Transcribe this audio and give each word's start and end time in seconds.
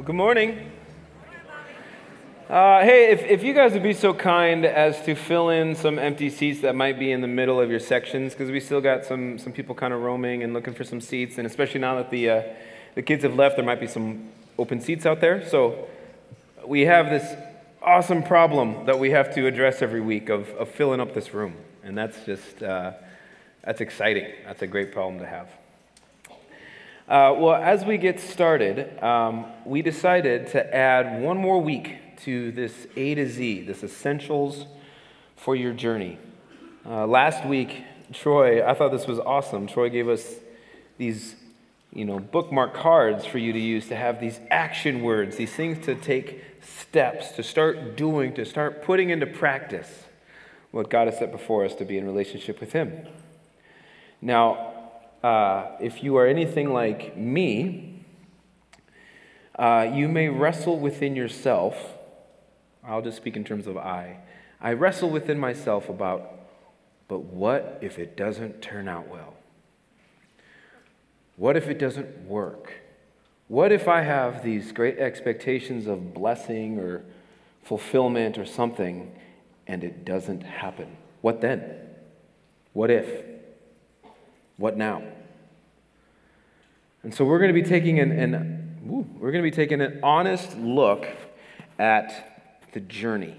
Well, 0.00 0.06
good 0.06 0.16
morning. 0.16 0.72
Uh, 2.48 2.80
hey, 2.80 3.10
if, 3.10 3.20
if 3.20 3.42
you 3.42 3.52
guys 3.52 3.74
would 3.74 3.82
be 3.82 3.92
so 3.92 4.14
kind 4.14 4.64
as 4.64 4.98
to 5.02 5.14
fill 5.14 5.50
in 5.50 5.76
some 5.76 5.98
empty 5.98 6.30
seats 6.30 6.62
that 6.62 6.74
might 6.74 6.98
be 6.98 7.12
in 7.12 7.20
the 7.20 7.28
middle 7.28 7.60
of 7.60 7.68
your 7.68 7.80
sections, 7.80 8.32
because 8.32 8.50
we 8.50 8.60
still 8.60 8.80
got 8.80 9.04
some, 9.04 9.36
some 9.36 9.52
people 9.52 9.74
kind 9.74 9.92
of 9.92 10.00
roaming 10.00 10.42
and 10.42 10.54
looking 10.54 10.72
for 10.72 10.84
some 10.84 11.02
seats, 11.02 11.36
and 11.36 11.46
especially 11.46 11.80
now 11.80 11.96
that 11.96 12.10
the, 12.10 12.30
uh, 12.30 12.42
the 12.94 13.02
kids 13.02 13.24
have 13.24 13.34
left, 13.34 13.56
there 13.56 13.64
might 13.66 13.78
be 13.78 13.86
some 13.86 14.30
open 14.58 14.80
seats 14.80 15.04
out 15.04 15.20
there. 15.20 15.46
So 15.46 15.86
we 16.64 16.86
have 16.86 17.10
this 17.10 17.36
awesome 17.82 18.22
problem 18.22 18.86
that 18.86 18.98
we 18.98 19.10
have 19.10 19.34
to 19.34 19.46
address 19.46 19.82
every 19.82 20.00
week 20.00 20.30
of, 20.30 20.48
of 20.52 20.70
filling 20.70 21.00
up 21.00 21.12
this 21.12 21.34
room, 21.34 21.56
and 21.84 21.94
that's 21.98 22.24
just, 22.24 22.62
uh, 22.62 22.92
that's 23.62 23.82
exciting. 23.82 24.32
That's 24.46 24.62
a 24.62 24.66
great 24.66 24.92
problem 24.92 25.20
to 25.20 25.26
have. 25.26 25.59
Uh, 27.10 27.34
well, 27.36 27.60
as 27.60 27.84
we 27.84 27.98
get 27.98 28.20
started, 28.20 29.02
um, 29.02 29.44
we 29.64 29.82
decided 29.82 30.46
to 30.46 30.72
add 30.72 31.20
one 31.20 31.36
more 31.36 31.60
week 31.60 32.16
to 32.18 32.52
this 32.52 32.86
A 32.94 33.16
to 33.16 33.28
Z, 33.28 33.62
this 33.62 33.82
essentials 33.82 34.66
for 35.34 35.56
your 35.56 35.72
journey. 35.72 36.18
Uh, 36.86 37.08
last 37.08 37.44
week, 37.44 37.82
Troy, 38.12 38.64
I 38.64 38.74
thought 38.74 38.92
this 38.92 39.08
was 39.08 39.18
awesome. 39.18 39.66
Troy 39.66 39.90
gave 39.90 40.08
us 40.08 40.36
these, 40.98 41.34
you 41.92 42.04
know, 42.04 42.20
bookmark 42.20 42.74
cards 42.74 43.26
for 43.26 43.38
you 43.38 43.52
to 43.54 43.58
use 43.58 43.88
to 43.88 43.96
have 43.96 44.20
these 44.20 44.38
action 44.48 45.02
words, 45.02 45.34
these 45.34 45.52
things 45.52 45.84
to 45.86 45.96
take 45.96 46.44
steps, 46.60 47.32
to 47.32 47.42
start 47.42 47.96
doing, 47.96 48.34
to 48.34 48.44
start 48.44 48.84
putting 48.84 49.10
into 49.10 49.26
practice 49.26 50.04
what 50.70 50.88
God 50.88 51.08
has 51.08 51.18
set 51.18 51.32
before 51.32 51.64
us 51.64 51.74
to 51.74 51.84
be 51.84 51.98
in 51.98 52.06
relationship 52.06 52.60
with 52.60 52.72
Him. 52.72 53.08
Now, 54.22 54.69
uh, 55.22 55.72
if 55.80 56.02
you 56.02 56.16
are 56.16 56.26
anything 56.26 56.72
like 56.72 57.16
me, 57.16 58.02
uh, 59.58 59.90
you 59.92 60.08
may 60.08 60.28
wrestle 60.28 60.78
within 60.78 61.14
yourself. 61.14 61.76
I'll 62.82 63.02
just 63.02 63.18
speak 63.18 63.36
in 63.36 63.44
terms 63.44 63.66
of 63.66 63.76
I. 63.76 64.18
I 64.60 64.72
wrestle 64.72 65.10
within 65.10 65.38
myself 65.38 65.88
about, 65.88 66.30
but 67.08 67.20
what 67.24 67.78
if 67.82 67.98
it 67.98 68.16
doesn't 68.16 68.62
turn 68.62 68.88
out 68.88 69.08
well? 69.08 69.34
What 71.36 71.56
if 71.56 71.68
it 71.68 71.78
doesn't 71.78 72.26
work? 72.26 72.72
What 73.48 73.72
if 73.72 73.88
I 73.88 74.02
have 74.02 74.44
these 74.44 74.72
great 74.72 74.98
expectations 74.98 75.86
of 75.86 76.14
blessing 76.14 76.78
or 76.78 77.02
fulfillment 77.62 78.38
or 78.38 78.46
something 78.46 79.12
and 79.66 79.82
it 79.84 80.04
doesn't 80.04 80.42
happen? 80.42 80.96
What 81.20 81.40
then? 81.40 81.64
What 82.72 82.90
if? 82.90 83.24
What 84.60 84.76
now? 84.76 85.02
And 87.02 87.14
so 87.14 87.24
we're 87.24 87.38
going 87.38 87.48
to 87.48 87.58
be 87.58 87.66
taking 87.66 87.98
an, 87.98 88.12
an 88.12 88.78
we're 89.18 89.32
going 89.32 89.42
to 89.42 89.50
be 89.50 89.56
taking 89.56 89.80
an 89.80 90.00
honest 90.02 90.54
look 90.58 91.06
at 91.78 92.68
the 92.72 92.80
journey. 92.80 93.34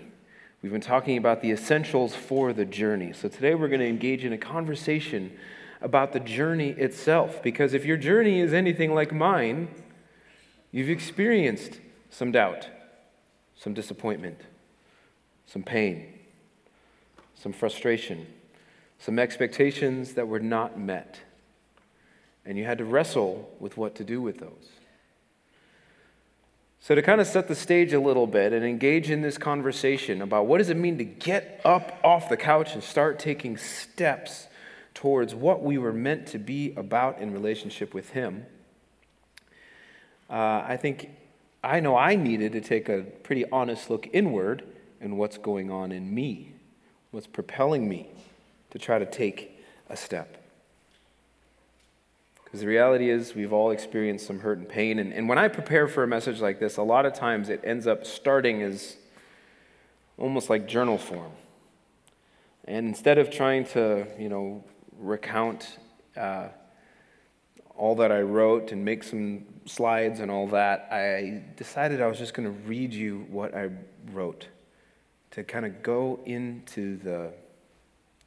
We've 0.63 0.71
been 0.71 0.81
talking 0.81 1.17
about 1.17 1.43
the 1.43 1.51
essentials 1.51 2.15
for 2.15 2.53
the 2.53 2.65
journey. 2.65 3.13
So 3.13 3.27
today 3.27 3.53
we're 3.53 3.67
going 3.67 3.81
to 3.81 3.87
engage 3.87 4.25
in 4.25 4.33
a 4.33 4.37
conversation 4.37 5.31
about 5.79 6.11
the 6.11 6.19
journey 6.19 6.69
itself. 6.69 7.43
Because 7.43 7.75
if 7.75 7.85
your 7.85 7.97
journey 7.97 8.39
is 8.39 8.51
anything 8.51 8.95
like 8.95 9.13
mine, 9.13 9.67
you've 10.71 10.89
experienced 10.89 11.79
some 12.09 12.31
doubt, 12.31 12.67
some 13.55 13.75
disappointment, 13.75 14.39
some 15.45 15.61
pain, 15.61 16.17
some 17.35 17.53
frustration 17.53 18.25
some 19.01 19.17
expectations 19.17 20.13
that 20.13 20.27
were 20.27 20.39
not 20.39 20.79
met. 20.79 21.19
And 22.45 22.57
you 22.57 22.65
had 22.65 22.77
to 22.77 22.85
wrestle 22.85 23.51
with 23.59 23.75
what 23.75 23.95
to 23.95 24.03
do 24.03 24.21
with 24.21 24.37
those. 24.39 24.69
So, 26.79 26.95
to 26.95 27.01
kind 27.03 27.21
of 27.21 27.27
set 27.27 27.47
the 27.47 27.55
stage 27.55 27.93
a 27.93 27.99
little 27.99 28.25
bit 28.25 28.53
and 28.53 28.65
engage 28.65 29.11
in 29.11 29.21
this 29.21 29.37
conversation 29.37 30.21
about 30.21 30.47
what 30.47 30.57
does 30.57 30.69
it 30.69 30.77
mean 30.77 30.97
to 30.97 31.03
get 31.03 31.61
up 31.63 31.99
off 32.03 32.27
the 32.29 32.37
couch 32.37 32.73
and 32.73 32.83
start 32.83 33.19
taking 33.19 33.55
steps 33.57 34.47
towards 34.95 35.35
what 35.35 35.63
we 35.63 35.77
were 35.77 35.93
meant 35.93 36.27
to 36.27 36.39
be 36.39 36.73
about 36.75 37.19
in 37.19 37.31
relationship 37.31 37.93
with 37.93 38.09
Him, 38.11 38.47
uh, 40.27 40.63
I 40.67 40.77
think 40.77 41.11
I 41.63 41.81
know 41.81 41.95
I 41.95 42.15
needed 42.15 42.53
to 42.53 42.61
take 42.61 42.89
a 42.89 43.03
pretty 43.23 43.45
honest 43.51 43.91
look 43.91 44.07
inward 44.11 44.63
in 44.99 45.17
what's 45.17 45.37
going 45.37 45.69
on 45.69 45.91
in 45.91 46.13
me, 46.13 46.53
what's 47.11 47.27
propelling 47.27 47.87
me 47.87 48.09
to 48.71 48.79
try 48.79 48.99
to 48.99 49.05
take 49.05 49.59
a 49.89 49.95
step. 49.95 50.37
Because 52.43 52.61
the 52.61 52.67
reality 52.67 53.09
is, 53.09 53.33
we've 53.33 53.53
all 53.53 53.71
experienced 53.71 54.27
some 54.27 54.39
hurt 54.39 54.57
and 54.57 54.67
pain. 54.67 54.99
And, 54.99 55.13
and 55.13 55.29
when 55.29 55.37
I 55.37 55.47
prepare 55.47 55.87
for 55.87 56.03
a 56.03 56.07
message 56.07 56.41
like 56.41 56.59
this, 56.59 56.75
a 56.75 56.83
lot 56.83 57.05
of 57.05 57.13
times 57.13 57.47
it 57.47 57.61
ends 57.63 57.87
up 57.87 58.05
starting 58.05 58.61
as 58.61 58.97
almost 60.17 60.49
like 60.49 60.67
journal 60.67 60.97
form. 60.97 61.31
And 62.65 62.87
instead 62.87 63.17
of 63.17 63.31
trying 63.31 63.65
to, 63.67 64.05
you 64.19 64.27
know, 64.27 64.63
recount 64.97 65.79
uh, 66.17 66.49
all 67.75 67.95
that 67.95 68.11
I 68.11 68.21
wrote 68.21 68.71
and 68.71 68.83
make 68.83 69.03
some 69.03 69.45
slides 69.65 70.19
and 70.19 70.29
all 70.29 70.47
that, 70.47 70.89
I 70.91 71.43
decided 71.55 72.01
I 72.01 72.07
was 72.07 72.17
just 72.17 72.33
going 72.33 72.45
to 72.45 72.59
read 72.67 72.93
you 72.93 73.25
what 73.29 73.55
I 73.55 73.69
wrote 74.11 74.47
to 75.31 75.43
kind 75.43 75.65
of 75.65 75.81
go 75.81 76.19
into 76.25 76.97
the 76.97 77.31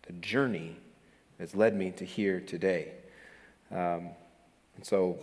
the 0.06 0.12
journey 0.14 0.76
that's 1.38 1.54
led 1.54 1.74
me 1.74 1.90
to 1.92 2.04
here 2.04 2.40
today. 2.40 2.92
Um, 3.70 4.10
and 4.76 4.84
so 4.84 5.18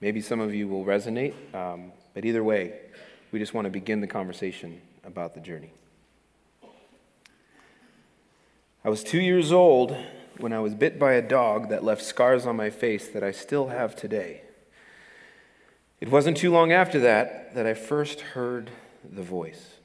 maybe 0.00 0.20
some 0.20 0.40
of 0.40 0.54
you 0.54 0.68
will 0.68 0.84
resonate, 0.84 1.34
um, 1.54 1.92
but 2.14 2.24
either 2.24 2.42
way, 2.42 2.74
we 3.32 3.38
just 3.38 3.54
want 3.54 3.66
to 3.66 3.70
begin 3.70 4.00
the 4.00 4.06
conversation 4.06 4.80
about 5.04 5.34
the 5.34 5.40
journey. 5.40 5.72
I 8.84 8.88
was 8.88 9.04
two 9.04 9.20
years 9.20 9.52
old 9.52 9.96
when 10.38 10.52
I 10.52 10.60
was 10.60 10.74
bit 10.74 10.98
by 10.98 11.12
a 11.12 11.22
dog 11.22 11.68
that 11.68 11.84
left 11.84 12.02
scars 12.02 12.46
on 12.46 12.56
my 12.56 12.70
face 12.70 13.08
that 13.08 13.22
I 13.22 13.30
still 13.30 13.68
have 13.68 13.94
today. 13.94 14.42
It 16.00 16.10
wasn't 16.10 16.38
too 16.38 16.50
long 16.50 16.72
after 16.72 16.98
that 17.00 17.54
that 17.54 17.66
I 17.66 17.74
first 17.74 18.20
heard 18.20 18.70
the 19.08 19.22
voice 19.22 19.79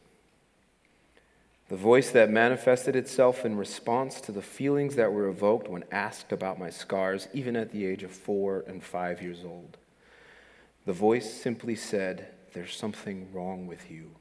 the 1.68 1.76
voice 1.76 2.12
that 2.12 2.30
manifested 2.30 2.96
itself 2.96 3.44
in 3.44 3.58
response 3.58 4.22
to 4.22 4.32
the 4.32 4.42
feelings 4.42 4.96
that 4.96 5.12
were 5.12 5.28
evoked 5.28 5.68
when 5.68 5.84
asked 5.92 6.32
about 6.32 6.60
my 6.60 6.70
scars, 6.70 7.28
even 7.34 7.56
at 7.56 7.72
the 7.72 7.86
age 7.86 8.04
of 8.04 8.12
four 8.12 8.64
and 8.68 8.84
five 8.84 9.22
years 9.22 9.44
old. 9.44 9.78
The 10.86 10.94
voice 10.94 11.34
simply 11.34 11.76
said, 11.76 12.28
There's 12.54 12.76
something 12.76 13.32
wrong 13.34 13.66
with 13.66 13.90
you. 13.90 14.12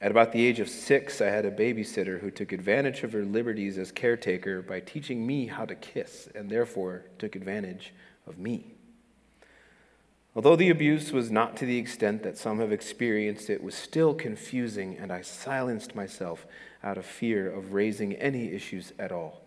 At 0.00 0.10
about 0.10 0.32
the 0.32 0.44
age 0.44 0.58
of 0.58 0.68
six, 0.68 1.20
I 1.20 1.26
had 1.26 1.46
a 1.46 1.52
babysitter 1.52 2.20
who 2.20 2.32
took 2.32 2.50
advantage 2.50 3.04
of 3.04 3.12
her 3.12 3.24
liberties 3.24 3.78
as 3.78 3.92
caretaker 3.92 4.60
by 4.60 4.80
teaching 4.80 5.24
me 5.24 5.46
how 5.46 5.64
to 5.64 5.76
kiss, 5.76 6.28
and 6.34 6.50
therefore 6.50 7.04
took 7.20 7.36
advantage 7.36 7.94
of 8.26 8.36
me. 8.36 8.74
Although 10.34 10.56
the 10.56 10.70
abuse 10.70 11.12
was 11.12 11.30
not 11.30 11.56
to 11.58 11.66
the 11.66 11.76
extent 11.76 12.22
that 12.22 12.38
some 12.38 12.58
have 12.58 12.72
experienced, 12.72 13.50
it 13.50 13.62
was 13.62 13.74
still 13.74 14.14
confusing, 14.14 14.96
and 14.98 15.12
I 15.12 15.20
silenced 15.20 15.94
myself 15.94 16.46
out 16.82 16.96
of 16.96 17.04
fear 17.04 17.50
of 17.50 17.74
raising 17.74 18.14
any 18.14 18.52
issues 18.52 18.92
at 18.98 19.12
all. 19.12 19.42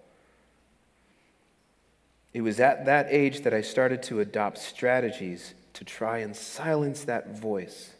It 2.33 2.41
was 2.41 2.59
at 2.59 2.85
that 2.85 3.07
age 3.09 3.41
that 3.41 3.53
I 3.53 3.61
started 3.61 4.03
to 4.03 4.19
adopt 4.19 4.59
strategies 4.59 5.55
to 5.73 5.83
try 5.83 6.19
and 6.19 6.35
silence 6.35 7.03
that 7.05 7.35
voice, 7.35 7.93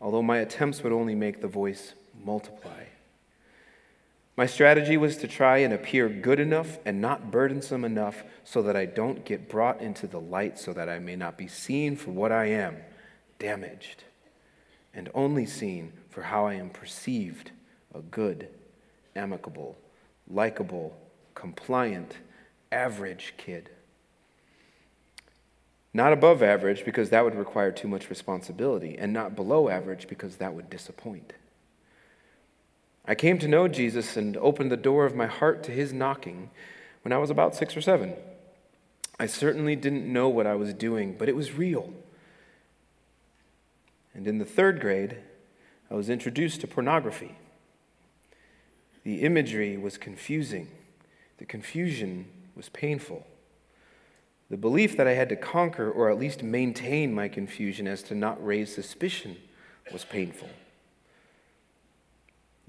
although 0.00 0.22
my 0.22 0.38
attempts 0.38 0.82
would 0.82 0.92
only 0.92 1.14
make 1.14 1.40
the 1.40 1.48
voice 1.48 1.94
multiply. 2.24 2.84
My 4.40 4.46
strategy 4.46 4.96
was 4.96 5.18
to 5.18 5.28
try 5.28 5.58
and 5.58 5.74
appear 5.74 6.08
good 6.08 6.40
enough 6.40 6.78
and 6.86 6.98
not 6.98 7.30
burdensome 7.30 7.84
enough 7.84 8.24
so 8.42 8.62
that 8.62 8.74
I 8.74 8.86
don't 8.86 9.22
get 9.22 9.50
brought 9.50 9.82
into 9.82 10.06
the 10.06 10.18
light, 10.18 10.58
so 10.58 10.72
that 10.72 10.88
I 10.88 10.98
may 10.98 11.14
not 11.14 11.36
be 11.36 11.46
seen 11.46 11.94
for 11.94 12.10
what 12.10 12.32
I 12.32 12.46
am, 12.46 12.78
damaged, 13.38 14.04
and 14.94 15.10
only 15.14 15.44
seen 15.44 15.92
for 16.08 16.22
how 16.22 16.46
I 16.46 16.54
am 16.54 16.70
perceived 16.70 17.50
a 17.94 18.00
good, 18.00 18.48
amicable, 19.14 19.76
likable, 20.26 20.96
compliant, 21.34 22.16
average 22.72 23.34
kid. 23.36 23.68
Not 25.92 26.14
above 26.14 26.42
average 26.42 26.86
because 26.86 27.10
that 27.10 27.24
would 27.24 27.34
require 27.34 27.72
too 27.72 27.88
much 27.88 28.08
responsibility, 28.08 28.96
and 28.96 29.12
not 29.12 29.36
below 29.36 29.68
average 29.68 30.08
because 30.08 30.36
that 30.36 30.54
would 30.54 30.70
disappoint. 30.70 31.34
I 33.10 33.16
came 33.16 33.40
to 33.40 33.48
know 33.48 33.66
Jesus 33.66 34.16
and 34.16 34.36
opened 34.36 34.70
the 34.70 34.76
door 34.76 35.04
of 35.04 35.16
my 35.16 35.26
heart 35.26 35.64
to 35.64 35.72
his 35.72 35.92
knocking 35.92 36.48
when 37.02 37.12
I 37.12 37.18
was 37.18 37.28
about 37.28 37.56
six 37.56 37.76
or 37.76 37.80
seven. 37.80 38.14
I 39.18 39.26
certainly 39.26 39.74
didn't 39.74 40.06
know 40.06 40.28
what 40.28 40.46
I 40.46 40.54
was 40.54 40.72
doing, 40.72 41.16
but 41.18 41.28
it 41.28 41.34
was 41.34 41.52
real. 41.52 41.92
And 44.14 44.28
in 44.28 44.38
the 44.38 44.44
third 44.44 44.80
grade, 44.80 45.16
I 45.90 45.94
was 45.94 46.08
introduced 46.08 46.60
to 46.60 46.68
pornography. 46.68 47.34
The 49.02 49.22
imagery 49.22 49.76
was 49.76 49.98
confusing, 49.98 50.68
the 51.38 51.46
confusion 51.46 52.26
was 52.54 52.68
painful. 52.68 53.26
The 54.50 54.56
belief 54.56 54.96
that 54.96 55.08
I 55.08 55.14
had 55.14 55.30
to 55.30 55.36
conquer 55.36 55.90
or 55.90 56.10
at 56.10 56.18
least 56.20 56.44
maintain 56.44 57.12
my 57.12 57.26
confusion 57.26 57.88
as 57.88 58.04
to 58.04 58.14
not 58.14 58.44
raise 58.44 58.72
suspicion 58.72 59.36
was 59.92 60.04
painful. 60.04 60.50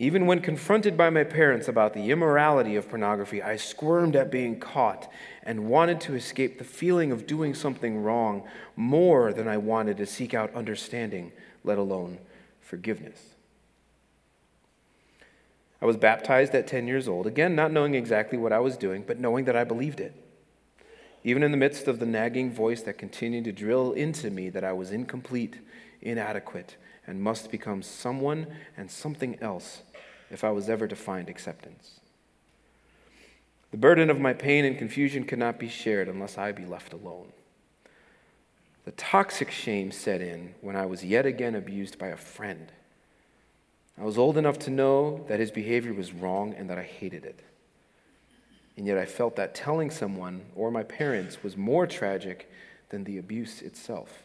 Even 0.02 0.26
when 0.26 0.40
confronted 0.40 0.98
by 0.98 1.12
my 1.12 1.24
parents 1.24 1.68
about 1.68 1.94
the 1.94 2.10
immorality 2.10 2.76
of 2.76 2.90
pornography, 2.90 3.40
I 3.40 3.56
squirmed 3.56 4.16
at 4.16 4.32
being 4.32 4.60
caught 4.60 5.08
and 5.44 5.70
wanted 5.70 6.02
to 6.02 6.16
escape 6.16 6.58
the 6.58 6.64
feeling 6.64 7.12
of 7.12 7.28
doing 7.28 7.54
something 7.54 8.02
wrong 8.02 8.42
more 8.76 9.32
than 9.32 9.48
I 9.48 9.58
wanted 9.58 9.98
to 9.98 10.08
seek 10.08 10.34
out 10.34 10.56
understanding, 10.56 11.32
let 11.64 11.78
alone 11.78 12.18
forgiveness. 12.62 13.36
I 15.80 15.86
was 15.86 15.98
baptized 15.98 16.56
at 16.56 16.66
10 16.66 16.88
years 16.88 17.08
old, 17.08 17.28
again, 17.28 17.54
not 17.54 17.72
knowing 17.72 17.94
exactly 17.94 18.40
what 18.40 18.52
I 18.52 18.60
was 18.60 18.78
doing, 18.78 19.04
but 19.06 19.20
knowing 19.20 19.46
that 19.46 19.56
I 19.56 19.66
believed 19.66 20.00
it. 20.00 20.16
Even 21.24 21.44
in 21.44 21.52
the 21.52 21.58
midst 21.58 21.88
of 21.88 22.00
the 22.00 22.08
nagging 22.08 22.52
voice 22.52 22.82
that 22.82 22.98
continued 22.98 23.44
to 23.44 23.52
drill 23.52 23.92
into 23.92 24.32
me 24.32 24.50
that 24.50 24.64
I 24.64 24.74
was 24.74 24.90
incomplete, 24.90 25.60
inadequate, 26.02 26.76
and 27.06 27.22
must 27.22 27.52
become 27.52 27.84
someone 27.84 28.48
and 28.76 28.90
something 28.90 29.38
else 29.42 29.84
if 30.32 30.44
I 30.44 30.52
was 30.52 30.70
ever 30.70 30.88
to 30.88 30.96
find 30.96 31.30
acceptance. 31.30 32.00
The 33.72 33.78
burden 33.78 34.10
of 34.10 34.20
my 34.20 34.34
pain 34.34 34.66
and 34.66 34.78
confusion 34.78 35.24
could 35.24 35.40
not 35.40 35.60
be 35.60 35.70
shared 35.70 36.08
unless 36.08 36.38
I 36.38 36.52
be 36.52 36.66
left 36.66 36.94
alone. 36.94 37.32
The 38.84 38.92
toxic 38.92 39.52
shame 39.52 39.92
set 39.92 40.22
in 40.22 40.56
when 40.62 40.76
I 40.76 40.86
was 40.86 41.06
yet 41.06 41.26
again 41.26 41.56
abused 41.56 42.00
by 42.00 42.08
a 42.08 42.18
friend. 42.18 42.72
I 44.00 44.04
was 44.04 44.18
old 44.18 44.38
enough 44.38 44.58
to 44.60 44.72
know 44.72 45.24
that 45.28 45.40
his 45.40 45.52
behavior 45.52 45.94
was 45.94 46.12
wrong 46.12 46.54
and 46.54 46.70
that 46.70 46.80
I 46.80 46.84
hated 46.84 47.24
it. 47.24 47.42
And 48.76 48.88
yet 48.88 48.98
I 48.98 49.06
felt 49.06 49.36
that 49.36 49.54
telling 49.54 49.92
someone 49.92 50.42
or 50.56 50.72
my 50.72 50.84
parents 50.84 51.44
was 51.44 51.56
more 51.56 51.86
tragic 51.86 52.50
than 52.90 53.04
the 53.04 53.18
abuse 53.18 53.62
itself. 53.62 54.24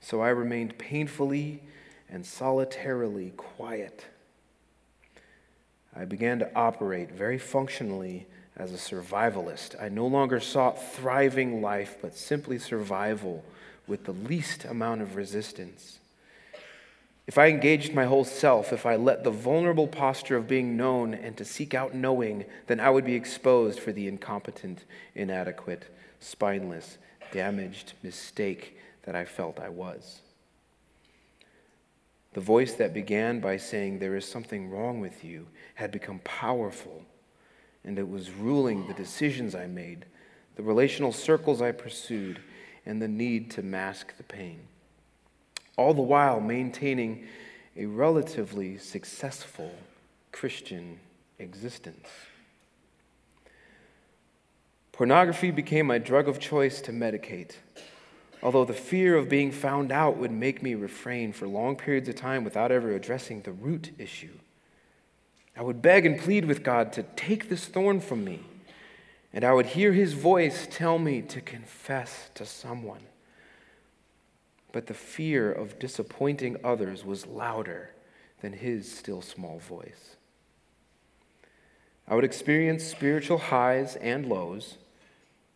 So 0.00 0.20
I 0.20 0.28
remained 0.28 0.78
painfully 0.78 1.62
and 2.08 2.24
solitarily 2.24 3.32
quiet. 3.36 4.06
I 5.98 6.04
began 6.04 6.38
to 6.40 6.54
operate 6.54 7.10
very 7.10 7.38
functionally 7.38 8.26
as 8.56 8.72
a 8.72 8.76
survivalist. 8.76 9.80
I 9.82 9.88
no 9.88 10.06
longer 10.06 10.40
sought 10.40 10.82
thriving 10.92 11.62
life, 11.62 11.96
but 12.02 12.16
simply 12.16 12.58
survival 12.58 13.44
with 13.86 14.04
the 14.04 14.12
least 14.12 14.64
amount 14.64 15.00
of 15.00 15.16
resistance. 15.16 15.98
If 17.26 17.38
I 17.38 17.48
engaged 17.48 17.94
my 17.94 18.04
whole 18.04 18.24
self, 18.24 18.72
if 18.72 18.86
I 18.86 18.96
let 18.96 19.24
the 19.24 19.30
vulnerable 19.30 19.88
posture 19.88 20.36
of 20.36 20.46
being 20.46 20.76
known 20.76 21.12
and 21.12 21.36
to 21.38 21.44
seek 21.44 21.74
out 21.74 21.94
knowing, 21.94 22.44
then 22.66 22.78
I 22.78 22.90
would 22.90 23.04
be 23.04 23.14
exposed 23.14 23.80
for 23.80 23.90
the 23.90 24.06
incompetent, 24.06 24.84
inadequate, 25.14 25.86
spineless, 26.20 26.98
damaged 27.32 27.94
mistake 28.02 28.78
that 29.02 29.16
I 29.16 29.24
felt 29.24 29.58
I 29.58 29.70
was. 29.70 30.20
The 32.36 32.42
voice 32.42 32.74
that 32.74 32.92
began 32.92 33.40
by 33.40 33.56
saying, 33.56 33.98
There 33.98 34.14
is 34.14 34.28
something 34.28 34.68
wrong 34.68 35.00
with 35.00 35.24
you, 35.24 35.46
had 35.76 35.90
become 35.90 36.18
powerful, 36.18 37.02
and 37.82 37.98
it 37.98 38.06
was 38.06 38.30
ruling 38.30 38.86
the 38.86 38.92
decisions 38.92 39.54
I 39.54 39.66
made, 39.66 40.04
the 40.56 40.62
relational 40.62 41.12
circles 41.12 41.62
I 41.62 41.72
pursued, 41.72 42.40
and 42.84 43.00
the 43.00 43.08
need 43.08 43.50
to 43.52 43.62
mask 43.62 44.18
the 44.18 44.22
pain 44.22 44.60
all 45.76 45.94
the 45.94 46.02
while 46.02 46.40
maintaining 46.40 47.26
a 47.76 47.86
relatively 47.86 48.76
successful 48.76 49.72
Christian 50.30 50.98
existence. 51.38 52.08
Pornography 54.92 55.50
became 55.50 55.86
my 55.86 55.98
drug 55.98 56.28
of 56.28 56.38
choice 56.38 56.82
to 56.82 56.92
medicate, 56.92 57.56
although 58.42 58.64
the 58.64 58.72
fear 58.72 59.16
of 59.16 59.28
being 59.28 59.50
found 59.50 59.90
out 59.90 60.16
would 60.16 60.30
make 60.30 60.62
me 60.62 60.74
refrain 60.74 61.32
for 61.32 61.46
long 61.46 61.76
periods 61.76 62.08
of 62.08 62.16
time 62.16 62.44
without 62.44 62.72
ever 62.72 62.92
addressing 62.92 63.42
the 63.42 63.52
root 63.52 63.90
issue. 63.98 64.38
I 65.56 65.62
would 65.62 65.80
beg 65.80 66.04
and 66.04 66.18
plead 66.18 66.44
with 66.44 66.62
God 66.62 66.92
to 66.94 67.02
take 67.02 67.48
this 67.48 67.66
thorn 67.66 68.00
from 68.00 68.24
me, 68.24 68.40
and 69.32 69.44
I 69.44 69.52
would 69.52 69.66
hear 69.66 69.92
his 69.92 70.12
voice 70.12 70.68
tell 70.70 70.98
me 70.98 71.22
to 71.22 71.40
confess 71.40 72.30
to 72.34 72.44
someone 72.44 73.02
but 74.76 74.88
the 74.88 74.92
fear 74.92 75.50
of 75.50 75.78
disappointing 75.78 76.58
others 76.62 77.02
was 77.02 77.26
louder 77.26 77.92
than 78.42 78.52
his 78.52 78.92
still 78.92 79.22
small 79.22 79.58
voice. 79.58 80.16
I 82.06 82.14
would 82.14 82.24
experience 82.24 82.84
spiritual 82.84 83.38
highs 83.38 83.96
and 83.96 84.26
lows. 84.26 84.76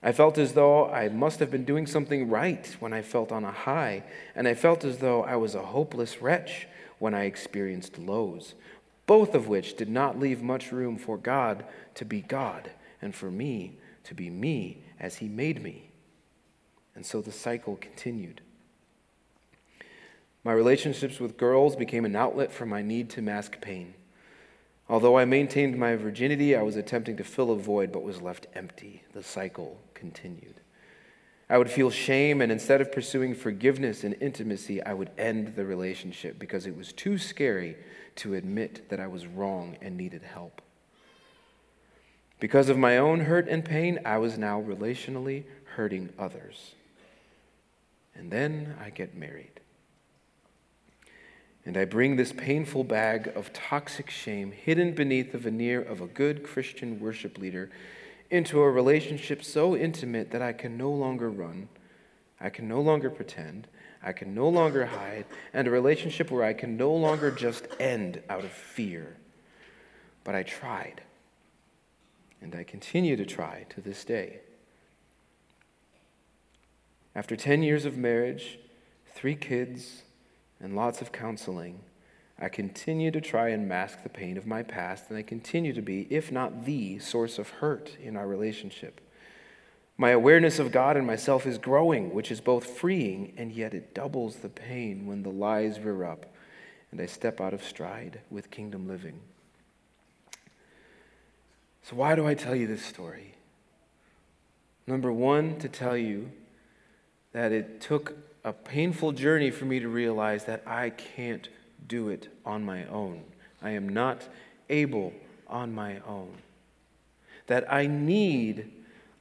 I 0.02 0.12
felt 0.12 0.38
as 0.38 0.54
though 0.54 0.88
I 0.88 1.08
must 1.10 1.40
have 1.40 1.50
been 1.50 1.64
doing 1.64 1.86
something 1.86 2.30
right 2.30 2.66
when 2.80 2.92
I 2.92 3.02
felt 3.02 3.30
on 3.30 3.44
a 3.44 3.52
high, 3.52 4.04
and 4.34 4.48
I 4.48 4.54
felt 4.54 4.84
as 4.84 4.98
though 4.98 5.22
I 5.22 5.36
was 5.36 5.54
a 5.54 5.62
hopeless 5.62 6.22
wretch 6.22 6.66
when 6.98 7.14
I 7.14 7.24
experienced 7.24 7.98
lows, 7.98 8.54
both 9.06 9.34
of 9.34 9.46
which 9.46 9.76
did 9.76 9.90
not 9.90 10.18
leave 10.18 10.42
much 10.42 10.72
room 10.72 10.96
for 10.96 11.18
God 11.18 11.64
to 11.96 12.04
be 12.06 12.22
God 12.22 12.70
and 13.02 13.14
for 13.14 13.30
me 13.30 13.76
to 14.04 14.14
be 14.14 14.30
me 14.30 14.78
as 14.98 15.16
He 15.16 15.28
made 15.28 15.62
me. 15.62 15.90
And 16.94 17.04
so 17.04 17.20
the 17.20 17.32
cycle 17.32 17.76
continued. 17.76 18.40
My 20.42 20.52
relationships 20.52 21.20
with 21.20 21.36
girls 21.36 21.76
became 21.76 22.06
an 22.06 22.16
outlet 22.16 22.50
for 22.50 22.64
my 22.64 22.80
need 22.80 23.10
to 23.10 23.22
mask 23.22 23.60
pain. 23.60 23.92
Although 24.88 25.18
I 25.18 25.26
maintained 25.26 25.78
my 25.78 25.94
virginity, 25.94 26.56
I 26.56 26.62
was 26.62 26.76
attempting 26.76 27.18
to 27.18 27.24
fill 27.24 27.50
a 27.52 27.56
void 27.56 27.92
but 27.92 28.02
was 28.02 28.22
left 28.22 28.46
empty. 28.54 29.02
The 29.12 29.22
cycle 29.22 29.78
continued. 30.00 30.60
I 31.50 31.58
would 31.58 31.70
feel 31.70 31.90
shame, 31.90 32.40
and 32.40 32.50
instead 32.50 32.80
of 32.80 32.90
pursuing 32.90 33.34
forgiveness 33.34 34.02
and 34.04 34.16
intimacy, 34.20 34.82
I 34.82 34.94
would 34.94 35.10
end 35.18 35.56
the 35.56 35.66
relationship 35.66 36.38
because 36.38 36.64
it 36.64 36.76
was 36.76 36.92
too 36.92 37.18
scary 37.18 37.76
to 38.16 38.34
admit 38.34 38.88
that 38.88 39.00
I 39.00 39.08
was 39.08 39.26
wrong 39.26 39.76
and 39.82 39.96
needed 39.96 40.22
help. 40.22 40.62
Because 42.38 42.68
of 42.68 42.78
my 42.78 42.96
own 42.96 43.20
hurt 43.20 43.48
and 43.48 43.64
pain, 43.64 43.98
I 44.04 44.18
was 44.18 44.38
now 44.38 44.62
relationally 44.62 45.44
hurting 45.76 46.10
others. 46.18 46.74
And 48.14 48.30
then 48.30 48.76
I 48.80 48.90
get 48.90 49.16
married. 49.16 49.60
And 51.66 51.76
I 51.76 51.84
bring 51.84 52.16
this 52.16 52.32
painful 52.32 52.84
bag 52.84 53.32
of 53.34 53.52
toxic 53.52 54.08
shame 54.08 54.52
hidden 54.52 54.94
beneath 54.94 55.32
the 55.32 55.38
veneer 55.38 55.82
of 55.82 56.00
a 56.00 56.06
good 56.06 56.42
Christian 56.42 57.00
worship 57.00 57.38
leader 57.38 57.70
into 58.30 58.60
a 58.60 58.70
relationship 58.70 59.42
so 59.42 59.76
intimate 59.76 60.30
that 60.30 60.42
I 60.42 60.52
can 60.52 60.76
no 60.76 60.90
longer 60.90 61.28
run, 61.28 61.68
I 62.40 62.48
can 62.48 62.68
no 62.68 62.80
longer 62.80 63.10
pretend, 63.10 63.66
I 64.02 64.12
can 64.12 64.34
no 64.34 64.48
longer 64.48 64.86
hide, 64.86 65.26
and 65.52 65.66
a 65.66 65.70
relationship 65.70 66.30
where 66.30 66.44
I 66.44 66.52
can 66.52 66.76
no 66.76 66.92
longer 66.92 67.30
just 67.30 67.66
end 67.78 68.22
out 68.30 68.44
of 68.44 68.50
fear. 68.50 69.16
But 70.24 70.34
I 70.34 70.42
tried, 70.42 71.02
and 72.40 72.54
I 72.54 72.64
continue 72.64 73.16
to 73.16 73.26
try 73.26 73.66
to 73.70 73.80
this 73.80 74.04
day. 74.04 74.40
After 77.14 77.36
10 77.36 77.62
years 77.62 77.84
of 77.84 77.96
marriage, 77.96 78.58
three 79.14 79.34
kids, 79.34 80.02
and 80.60 80.76
lots 80.76 81.02
of 81.02 81.10
counseling, 81.12 81.80
I 82.40 82.48
continue 82.48 83.10
to 83.10 83.20
try 83.20 83.50
and 83.50 83.68
mask 83.68 84.02
the 84.02 84.08
pain 84.08 84.36
of 84.38 84.46
my 84.46 84.62
past, 84.62 85.10
and 85.10 85.18
I 85.18 85.22
continue 85.22 85.72
to 85.74 85.82
be, 85.82 86.06
if 86.10 86.32
not 86.32 86.64
the, 86.64 86.98
source 86.98 87.38
of 87.38 87.50
hurt 87.50 87.96
in 88.02 88.16
our 88.16 88.26
relationship. 88.26 89.00
My 89.98 90.10
awareness 90.10 90.58
of 90.58 90.72
God 90.72 90.96
and 90.96 91.06
myself 91.06 91.46
is 91.46 91.58
growing, 91.58 92.14
which 92.14 92.30
is 92.30 92.40
both 92.40 92.64
freeing 92.64 93.34
and 93.36 93.52
yet 93.52 93.74
it 93.74 93.94
doubles 93.94 94.36
the 94.36 94.48
pain 94.48 95.06
when 95.06 95.22
the 95.22 95.30
lies 95.30 95.78
rear 95.78 96.04
up 96.04 96.24
and 96.90 97.00
I 97.00 97.06
step 97.06 97.40
out 97.40 97.54
of 97.54 97.62
stride 97.62 98.20
with 98.30 98.50
kingdom 98.50 98.88
living. 98.88 99.20
So, 101.82 101.96
why 101.96 102.14
do 102.14 102.26
I 102.26 102.34
tell 102.34 102.54
you 102.54 102.66
this 102.66 102.84
story? 102.84 103.34
Number 104.86 105.12
one, 105.12 105.58
to 105.58 105.68
tell 105.68 105.96
you 105.96 106.30
that 107.32 107.52
it 107.52 107.80
took 107.80 108.16
a 108.42 108.52
painful 108.52 109.12
journey 109.12 109.50
for 109.50 109.66
me 109.66 109.80
to 109.80 109.88
realize 109.88 110.44
that 110.46 110.62
I 110.66 110.90
can't 110.90 111.48
do 111.86 112.08
it 112.08 112.28
on 112.44 112.64
my 112.64 112.86
own. 112.86 113.22
I 113.62 113.70
am 113.70 113.88
not 113.88 114.28
able 114.68 115.12
on 115.48 115.74
my 115.74 116.00
own. 116.06 116.32
That 117.46 117.70
I 117.72 117.86
need 117.86 118.70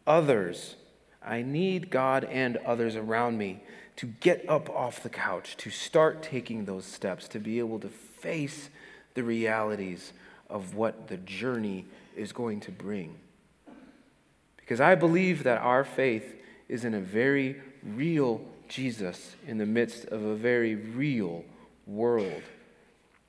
others. 0.05 0.75
I 1.23 1.41
need 1.41 1.89
God 1.89 2.23
and 2.25 2.57
others 2.57 2.95
around 2.95 3.37
me 3.37 3.61
to 3.97 4.05
get 4.05 4.47
up 4.47 4.69
off 4.69 5.03
the 5.03 5.09
couch, 5.09 5.57
to 5.57 5.69
start 5.69 6.23
taking 6.23 6.65
those 6.65 6.85
steps, 6.85 7.27
to 7.27 7.39
be 7.39 7.59
able 7.59 7.79
to 7.79 7.89
face 7.89 8.69
the 9.13 9.23
realities 9.23 10.13
of 10.49 10.75
what 10.75 11.09
the 11.09 11.17
journey 11.17 11.85
is 12.15 12.31
going 12.31 12.61
to 12.61 12.71
bring. 12.71 13.15
Because 14.57 14.79
I 14.79 14.95
believe 14.95 15.43
that 15.43 15.57
our 15.57 15.83
faith 15.83 16.35
is 16.69 16.85
in 16.85 16.93
a 16.93 17.01
very 17.01 17.59
real 17.83 18.41
Jesus 18.69 19.35
in 19.47 19.57
the 19.57 19.65
midst 19.65 20.05
of 20.05 20.23
a 20.23 20.35
very 20.35 20.75
real 20.75 21.43
world 21.89 22.41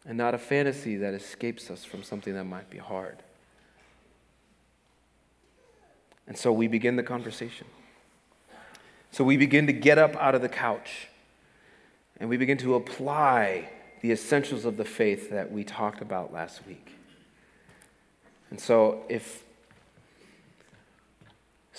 and 0.07 0.17
not 0.17 0.35
a 0.35 0.39
fantasy 0.39 0.97
that 0.97 1.15
escapes 1.15 1.71
us 1.71 1.85
from 1.85 2.03
something 2.03 2.35
that 2.35 2.45
might 2.45 2.71
be 2.71 2.79
hard. 2.79 3.23
And 6.27 6.37
so 6.37 6.53
we 6.53 6.69
begin 6.69 6.97
the 6.97 7.03
conversation. 7.03 7.67
So 9.11 9.25
we 9.25 9.37
begin 9.37 9.67
to 9.67 9.73
get 9.73 9.99
up 9.99 10.15
out 10.17 10.35
of 10.35 10.43
the 10.43 10.49
couch 10.49 11.09
and 12.19 12.29
we 12.29 12.37
begin 12.37 12.59
to 12.59 12.75
apply 12.75 13.71
the 14.03 14.13
essentials 14.13 14.65
of 14.65 14.77
the 14.77 14.85
faith 14.85 15.31
that 15.31 15.51
we 15.51 15.65
talked 15.65 16.01
about 16.01 16.33
last 16.33 16.67
week. 16.67 16.93
And 18.51 18.61
so, 18.61 19.05
if 19.09 19.45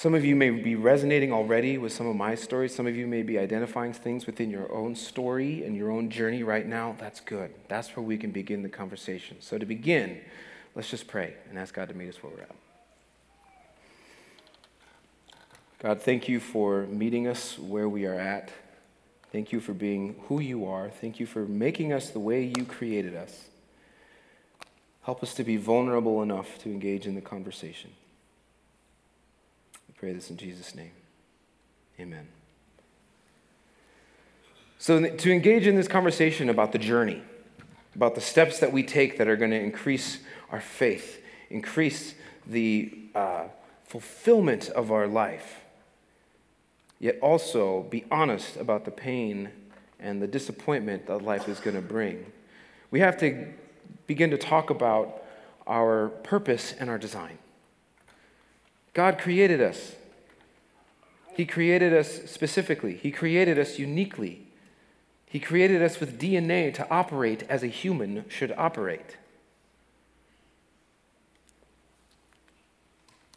some 0.02 0.16
of 0.16 0.26
you 0.26 0.36
may 0.36 0.50
be 0.50 0.74
resonating 0.74 1.32
already 1.32 1.78
with 1.78 1.94
some 1.94 2.08
of 2.08 2.16
my 2.16 2.34
stories, 2.34 2.74
some 2.74 2.88
of 2.88 2.96
you 2.96 3.06
may 3.06 3.22
be 3.22 3.38
identifying 3.38 3.94
things 3.94 4.26
within 4.26 4.50
your 4.50 4.74
own 4.74 4.96
story 4.96 5.64
and 5.64 5.76
your 5.76 5.92
own 5.92 6.10
journey 6.10 6.42
right 6.42 6.66
now, 6.66 6.96
that's 6.98 7.20
good. 7.20 7.54
That's 7.68 7.96
where 7.96 8.04
we 8.04 8.18
can 8.18 8.32
begin 8.32 8.64
the 8.64 8.70
conversation. 8.70 9.38
So, 9.42 9.60
to 9.60 9.66
begin, 9.68 10.20
let's 10.74 10.90
just 10.90 11.08
pray 11.08 11.36
and 11.52 11.60
ask 11.60 11.76
God 11.76 11.90
to 11.90 11.94
meet 11.94 12.10
us 12.10 12.16
where 12.24 12.34
we're 12.36 12.42
at. 12.42 12.56
God, 15.78 16.02
thank 16.02 16.28
you 16.28 16.40
for 16.40 16.88
meeting 16.88 17.28
us 17.28 17.60
where 17.60 17.88
we 17.88 18.08
are 18.08 18.20
at. 18.20 18.50
Thank 19.32 19.52
you 19.52 19.60
for 19.60 19.74
being 19.74 20.16
who 20.30 20.42
you 20.42 20.66
are. 20.66 20.90
Thank 20.90 21.20
you 21.20 21.28
for 21.28 21.46
making 21.46 21.94
us 21.94 22.10
the 22.10 22.20
way 22.20 22.44
you 22.44 22.66
created 22.66 23.16
us. 23.16 23.50
Help 25.04 25.22
us 25.22 25.36
to 25.36 25.44
be 25.44 25.58
vulnerable 25.58 26.24
enough 26.24 26.58
to 26.64 26.72
engage 26.72 27.06
in 27.06 27.14
the 27.14 27.22
conversation. 27.22 27.92
Pray 30.02 30.14
this 30.14 30.32
in 30.32 30.38
Jesus' 30.38 30.74
name. 30.74 30.94
Amen. 32.00 32.28
So, 34.80 35.08
to 35.08 35.32
engage 35.32 35.68
in 35.68 35.76
this 35.76 35.88
conversation 35.88 36.50
about 36.50 36.72
the 36.72 36.80
journey, 36.80 37.22
about 37.94 38.16
the 38.16 38.22
steps 38.22 38.58
that 38.62 38.72
we 38.72 38.82
take 38.82 39.20
that 39.20 39.28
are 39.28 39.36
going 39.36 39.52
to 39.52 39.60
increase 39.60 40.18
our 40.50 40.60
faith, 40.60 41.24
increase 41.52 42.16
the 42.48 42.92
uh, 43.14 43.44
fulfillment 43.84 44.70
of 44.70 44.92
our 44.92 45.06
life, 45.06 45.62
yet 46.98 47.20
also 47.22 47.84
be 47.84 48.04
honest 48.10 48.58
about 48.58 48.86
the 48.86 48.92
pain 48.92 49.50
and 50.00 50.20
the 50.20 50.28
disappointment 50.28 51.06
that 51.06 51.20
life 51.20 51.48
is 51.48 51.60
going 51.60 51.76
to 51.76 51.82
bring. 51.84 52.26
We 52.90 53.02
have 53.02 53.18
to 53.20 53.54
begin 54.08 54.32
to 54.32 54.38
talk 54.40 54.72
about 54.72 55.24
our 55.68 56.08
purpose 56.24 56.74
and 56.80 56.90
our 56.90 56.98
design. 56.98 57.38
God 58.94 59.18
created 59.18 59.62
us. 59.62 59.96
He 61.34 61.46
created 61.46 61.94
us 61.94 62.30
specifically, 62.30 62.96
He 62.96 63.12
created 63.12 63.58
us 63.58 63.80
uniquely. 63.80 64.48
He 65.26 65.40
created 65.40 65.82
us 65.82 66.02
with 66.02 66.20
DNA 66.20 66.74
to 66.74 66.90
operate 66.90 67.44
as 67.48 67.64
a 67.64 67.68
human 67.68 68.26
should 68.28 68.54
operate. 68.58 69.16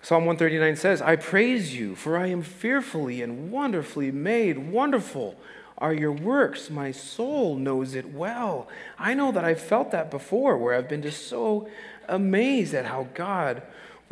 Psalm 0.02 0.26
139 0.26 0.74
says, 0.74 1.00
I 1.00 1.14
praise 1.14 1.76
you, 1.76 1.94
for 1.94 2.18
I 2.18 2.26
am 2.26 2.42
fearfully 2.42 3.22
and 3.22 3.52
wonderfully 3.52 4.10
made. 4.10 4.58
Wonderful 4.72 5.36
are 5.78 5.94
your 5.94 6.12
works. 6.12 6.68
My 6.68 6.90
soul 6.90 7.56
knows 7.56 7.94
it 7.94 8.12
well. 8.12 8.68
I 8.98 9.14
know 9.14 9.30
that 9.30 9.44
I've 9.44 9.60
felt 9.60 9.92
that 9.92 10.10
before, 10.10 10.58
where 10.58 10.74
I've 10.74 10.88
been 10.88 11.00
just 11.00 11.28
so 11.28 11.68
amazed 12.08 12.74
at 12.74 12.86
how 12.86 13.06
God 13.14 13.62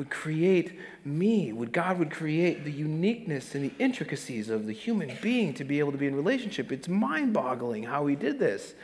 would 0.02 0.11
create 0.11 0.80
me, 1.04 1.52
would 1.52 1.73
God 1.73 1.97
would 2.00 2.11
create 2.11 2.64
the 2.64 2.73
uniqueness 2.73 3.54
and 3.54 3.62
the 3.62 3.73
intricacies 3.78 4.50
of 4.50 4.66
the 4.66 4.73
human 4.73 5.16
being 5.23 5.54
to 5.54 5.62
be 5.62 5.78
able 5.78 5.92
to 5.92 5.99
be 5.99 6.09
in 6.09 6.16
relationship. 6.16 6.73
It's 6.73 6.88
mind-boggling 6.88 7.85
how 7.85 8.06
he 8.06 8.16
did 8.16 8.40
this. 8.40 8.75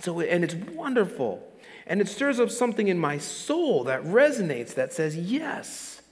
So 0.00 0.18
and 0.18 0.42
it's 0.42 0.56
wonderful. 0.56 1.48
And 1.86 2.00
it 2.00 2.08
stirs 2.08 2.40
up 2.40 2.50
something 2.50 2.88
in 2.88 2.98
my 2.98 3.18
soul 3.18 3.84
that 3.84 4.02
resonates 4.02 4.74
that 4.74 4.92
says, 4.92 5.16
"Yes, 5.16 6.02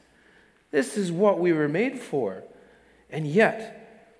this 0.71 0.97
is 0.97 1.11
what 1.11 1.41
we 1.41 1.53
were 1.53 1.69
made 1.69 1.99
for. 1.99 2.45
And 3.11 3.27
yet, 3.27 4.15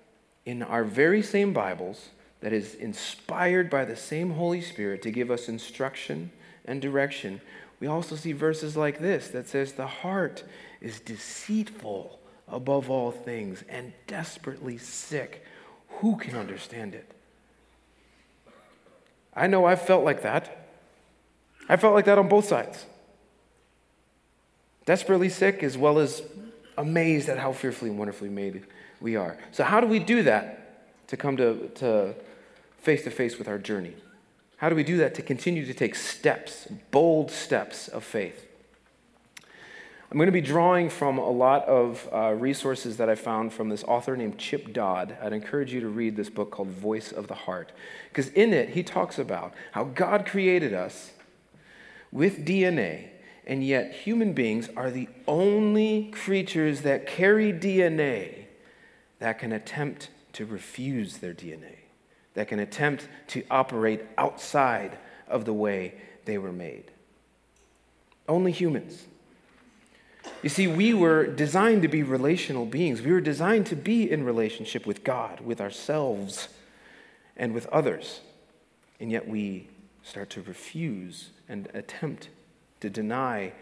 in 0.45 0.61
our 0.61 0.83
very 0.83 1.21
same 1.21 1.53
Bibles, 1.53 2.09
that 2.41 2.51
is 2.51 2.75
inspired 2.75 3.69
by 3.69 3.85
the 3.85 3.95
same 3.95 4.31
Holy 4.31 4.59
Spirit 4.59 5.01
to 5.03 5.11
give 5.11 5.31
us 5.31 5.47
instruction 5.47 6.31
and 6.65 6.81
direction, 6.81 7.39
we 7.83 7.89
also 7.89 8.15
see 8.15 8.31
verses 8.31 8.77
like 8.77 8.99
this 8.99 9.27
that 9.31 9.49
says, 9.49 9.73
The 9.73 9.85
heart 9.85 10.45
is 10.79 11.01
deceitful 11.01 12.17
above 12.47 12.89
all 12.89 13.11
things 13.11 13.61
and 13.67 13.91
desperately 14.07 14.77
sick. 14.77 15.45
Who 15.99 16.15
can 16.15 16.37
understand 16.37 16.95
it? 16.95 17.11
I 19.35 19.47
know 19.47 19.65
I've 19.65 19.81
felt 19.81 20.05
like 20.05 20.21
that. 20.21 20.69
I 21.67 21.75
felt 21.75 21.93
like 21.93 22.05
that 22.05 22.17
on 22.17 22.29
both 22.29 22.45
sides. 22.45 22.85
Desperately 24.85 25.27
sick 25.27 25.61
as 25.61 25.77
well 25.77 25.99
as 25.99 26.21
amazed 26.77 27.27
at 27.27 27.37
how 27.37 27.51
fearfully 27.51 27.89
and 27.89 27.99
wonderfully 27.99 28.29
made 28.29 28.65
we 29.01 29.17
are. 29.17 29.37
So, 29.51 29.65
how 29.65 29.81
do 29.81 29.87
we 29.87 29.99
do 29.99 30.23
that 30.23 31.07
to 31.07 31.17
come 31.17 31.35
to 31.35 32.15
face 32.77 33.03
to 33.03 33.11
face 33.11 33.37
with 33.37 33.49
our 33.49 33.57
journey? 33.57 33.95
How 34.63 34.69
do 34.69 34.75
we 34.77 34.83
do 34.85 34.95
that 34.99 35.13
to 35.15 35.21
continue 35.21 35.65
to 35.65 35.73
take 35.73 35.93
steps, 35.93 36.69
bold 36.89 37.29
steps 37.29 37.89
of 37.89 38.01
faith? 38.01 38.47
I'm 40.09 40.17
going 40.17 40.27
to 40.27 40.31
be 40.31 40.39
drawing 40.39 40.89
from 40.89 41.17
a 41.17 41.29
lot 41.29 41.65
of 41.65 42.07
uh, 42.13 42.29
resources 42.31 42.95
that 42.95 43.09
I 43.09 43.15
found 43.15 43.51
from 43.51 43.67
this 43.67 43.83
author 43.83 44.15
named 44.15 44.37
Chip 44.37 44.71
Dodd. 44.71 45.17
I'd 45.21 45.33
encourage 45.33 45.73
you 45.73 45.81
to 45.81 45.89
read 45.89 46.15
this 46.15 46.29
book 46.29 46.49
called 46.49 46.69
Voice 46.69 47.11
of 47.11 47.27
the 47.27 47.33
Heart. 47.33 47.73
Because 48.07 48.29
in 48.29 48.53
it, 48.53 48.69
he 48.69 48.83
talks 48.83 49.19
about 49.19 49.53
how 49.73 49.83
God 49.83 50.25
created 50.25 50.73
us 50.73 51.11
with 52.13 52.45
DNA 52.45 53.09
and 53.45 53.65
yet 53.65 53.91
human 53.91 54.31
beings 54.31 54.69
are 54.77 54.89
the 54.89 55.09
only 55.27 56.09
creatures 56.11 56.83
that 56.83 57.05
carry 57.05 57.51
DNA 57.51 58.45
that 59.19 59.39
can 59.39 59.51
attempt 59.51 60.07
to 60.31 60.45
refuse 60.45 61.17
their 61.17 61.33
DNA, 61.33 61.79
that 62.33 62.47
can 62.47 62.59
attempt 62.59 63.07
to 63.27 63.43
operate 63.49 64.01
outside 64.17 64.97
of 65.27 65.45
the 65.45 65.53
way 65.53 65.95
they 66.25 66.37
were 66.37 66.51
made. 66.51 66.85
Only 68.27 68.51
humans. 68.51 69.05
You 70.41 70.49
see, 70.49 70.67
we 70.67 70.93
were 70.93 71.25
designed 71.25 71.81
to 71.81 71.87
be 71.87 72.03
relational 72.03 72.65
beings. 72.65 73.01
We 73.01 73.11
were 73.11 73.21
designed 73.21 73.65
to 73.67 73.75
be 73.75 74.09
in 74.09 74.23
relationship 74.23 74.85
with 74.85 75.03
God, 75.03 75.41
with 75.41 75.59
ourselves, 75.59 76.47
and 77.35 77.53
with 77.53 77.65
others. 77.67 78.21
And 78.99 79.11
yet 79.11 79.27
we 79.27 79.67
start 80.03 80.29
to 80.31 80.41
refuse 80.41 81.29
and 81.49 81.67
attempt 81.73 82.29
to 82.79 82.89
deny 82.89 83.53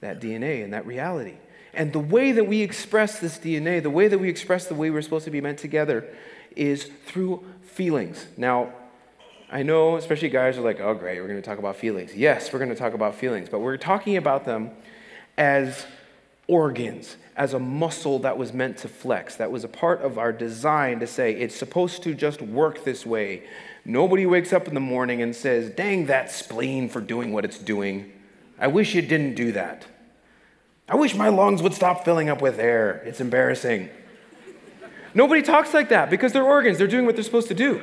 that 0.00 0.20
DNA 0.20 0.64
and 0.64 0.72
that 0.72 0.86
reality. 0.86 1.36
And 1.72 1.92
the 1.92 2.00
way 2.00 2.32
that 2.32 2.46
we 2.46 2.62
express 2.62 3.20
this 3.20 3.38
DNA, 3.38 3.82
the 3.82 3.90
way 3.90 4.08
that 4.08 4.18
we 4.18 4.28
express 4.28 4.66
the 4.66 4.74
way 4.74 4.90
we're 4.90 5.02
supposed 5.02 5.24
to 5.26 5.30
be 5.30 5.40
meant 5.40 5.58
together, 5.58 6.08
is 6.56 6.90
through 7.06 7.44
feelings. 7.62 8.26
Now, 8.36 8.72
I 9.50 9.62
know, 9.62 9.96
especially 9.96 10.28
guys 10.28 10.56
are 10.58 10.62
like, 10.62 10.80
oh, 10.80 10.94
great, 10.94 11.20
we're 11.20 11.26
going 11.26 11.40
to 11.40 11.46
talk 11.46 11.58
about 11.58 11.76
feelings. 11.76 12.14
Yes, 12.14 12.52
we're 12.52 12.60
going 12.60 12.70
to 12.70 12.76
talk 12.76 12.94
about 12.94 13.16
feelings, 13.16 13.48
but 13.48 13.60
we're 13.60 13.76
talking 13.76 14.16
about 14.16 14.44
them 14.44 14.70
as 15.36 15.86
organs, 16.46 17.16
as 17.36 17.54
a 17.54 17.58
muscle 17.58 18.18
that 18.20 18.36
was 18.36 18.52
meant 18.52 18.76
to 18.78 18.88
flex, 18.88 19.36
that 19.36 19.50
was 19.50 19.64
a 19.64 19.68
part 19.68 20.02
of 20.02 20.18
our 20.18 20.32
design 20.32 21.00
to 21.00 21.06
say 21.06 21.32
it's 21.32 21.56
supposed 21.56 22.02
to 22.02 22.14
just 22.14 22.42
work 22.42 22.84
this 22.84 23.06
way. 23.06 23.42
Nobody 23.84 24.26
wakes 24.26 24.52
up 24.52 24.68
in 24.68 24.74
the 24.74 24.80
morning 24.80 25.22
and 25.22 25.34
says, 25.34 25.70
dang 25.70 26.06
that 26.06 26.30
spleen 26.30 26.88
for 26.88 27.00
doing 27.00 27.32
what 27.32 27.44
it's 27.44 27.58
doing. 27.58 28.12
I 28.58 28.66
wish 28.66 28.94
it 28.94 29.08
didn't 29.08 29.34
do 29.34 29.52
that. 29.52 29.86
I 30.88 30.96
wish 30.96 31.14
my 31.14 31.28
lungs 31.28 31.62
would 31.62 31.72
stop 31.72 32.04
filling 32.04 32.28
up 32.28 32.42
with 32.42 32.58
air. 32.58 33.02
It's 33.04 33.20
embarrassing. 33.20 33.88
Nobody 35.14 35.42
talks 35.42 35.74
like 35.74 35.88
that 35.88 36.10
because 36.10 36.32
they're 36.32 36.44
organs, 36.44 36.78
they're 36.78 36.86
doing 36.86 37.06
what 37.06 37.16
they're 37.16 37.24
supposed 37.24 37.48
to 37.48 37.54
do. 37.54 37.82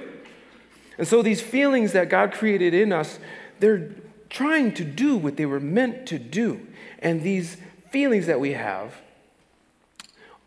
And 0.97 1.07
so 1.07 1.21
these 1.21 1.41
feelings 1.41 1.91
that 1.91 2.09
God 2.09 2.31
created 2.31 2.73
in 2.73 2.91
us, 2.91 3.19
they're 3.59 3.91
trying 4.29 4.73
to 4.73 4.83
do 4.83 5.15
what 5.15 5.37
they 5.37 5.45
were 5.45 5.59
meant 5.59 6.07
to 6.07 6.19
do. 6.19 6.65
And 6.99 7.21
these 7.21 7.57
feelings 7.91 8.25
that 8.25 8.39
we 8.39 8.53
have 8.53 8.95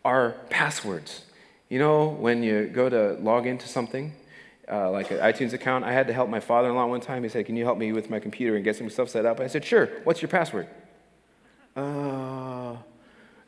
are 0.03 0.35
passwords. 0.49 1.25
You 1.69 1.79
know, 1.79 2.09
when 2.09 2.43
you 2.43 2.67
go 2.67 2.89
to 2.89 3.13
log 3.21 3.47
into 3.47 3.67
something, 3.67 4.13
uh, 4.71 4.89
like 4.89 5.11
an 5.11 5.17
iTunes 5.17 5.53
account. 5.53 5.83
I 5.83 5.91
had 5.91 6.07
to 6.07 6.13
help 6.13 6.29
my 6.29 6.39
father 6.39 6.69
in 6.69 6.75
law 6.75 6.85
one 6.85 7.01
time. 7.01 7.23
He 7.23 7.29
said, 7.29 7.45
Can 7.45 7.57
you 7.57 7.65
help 7.65 7.77
me 7.77 7.91
with 7.91 8.09
my 8.09 8.19
computer 8.19 8.55
and 8.55 8.63
get 8.63 8.75
some 8.75 8.89
stuff 8.89 9.09
set 9.09 9.25
up? 9.25 9.39
I 9.39 9.47
said, 9.47 9.65
Sure. 9.65 9.87
What's 10.03 10.21
your 10.21 10.29
password? 10.29 10.67
Uh, 11.75 12.77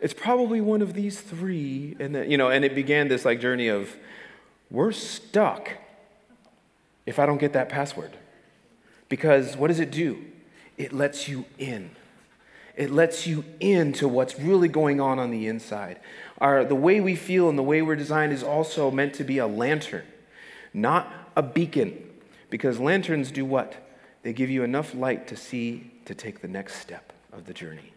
it's 0.03 0.13
probably 0.13 0.61
one 0.61 0.83
of 0.83 0.93
these 0.93 1.19
three. 1.19 1.95
And 1.99 2.13
then, 2.13 2.29
you 2.29 2.37
know, 2.37 2.49
and 2.49 2.63
it 2.63 2.75
began 2.75 3.07
this 3.07 3.25
like 3.25 3.39
journey 3.39 3.69
of, 3.69 3.95
we're 4.69 4.91
stuck 4.91 5.71
if 7.05 7.17
I 7.17 7.25
don't 7.25 7.39
get 7.39 7.53
that 7.53 7.69
password. 7.69 8.11
Because 9.09 9.57
what 9.57 9.69
does 9.69 9.79
it 9.79 9.89
do? 9.89 10.23
It 10.77 10.93
lets 10.93 11.27
you 11.27 11.45
in. 11.57 11.91
It 12.75 12.91
lets 12.91 13.25
you 13.25 13.43
into 13.59 14.07
what's 14.07 14.39
really 14.39 14.67
going 14.67 14.99
on 14.99 15.19
on 15.19 15.31
the 15.31 15.47
inside. 15.47 15.99
Our, 16.39 16.63
the 16.63 16.75
way 16.75 17.01
we 17.01 17.15
feel 17.15 17.49
and 17.49 17.57
the 17.57 17.63
way 17.63 17.81
we're 17.81 17.95
designed 17.95 18.33
is 18.33 18.43
also 18.43 18.91
meant 18.91 19.13
to 19.15 19.23
be 19.23 19.37
a 19.39 19.47
lantern 19.47 20.03
not 20.73 21.11
a 21.35 21.43
beacon. 21.43 22.09
Because 22.49 22.79
lanterns 22.79 23.31
do 23.31 23.45
what? 23.45 23.75
They 24.23 24.33
give 24.33 24.49
you 24.49 24.63
enough 24.63 24.93
light 24.93 25.27
to 25.27 25.35
see 25.35 25.91
to 26.05 26.15
take 26.15 26.41
the 26.41 26.47
next 26.47 26.75
step 26.75 27.13
of 27.31 27.45
the 27.45 27.53
journey. 27.53 27.93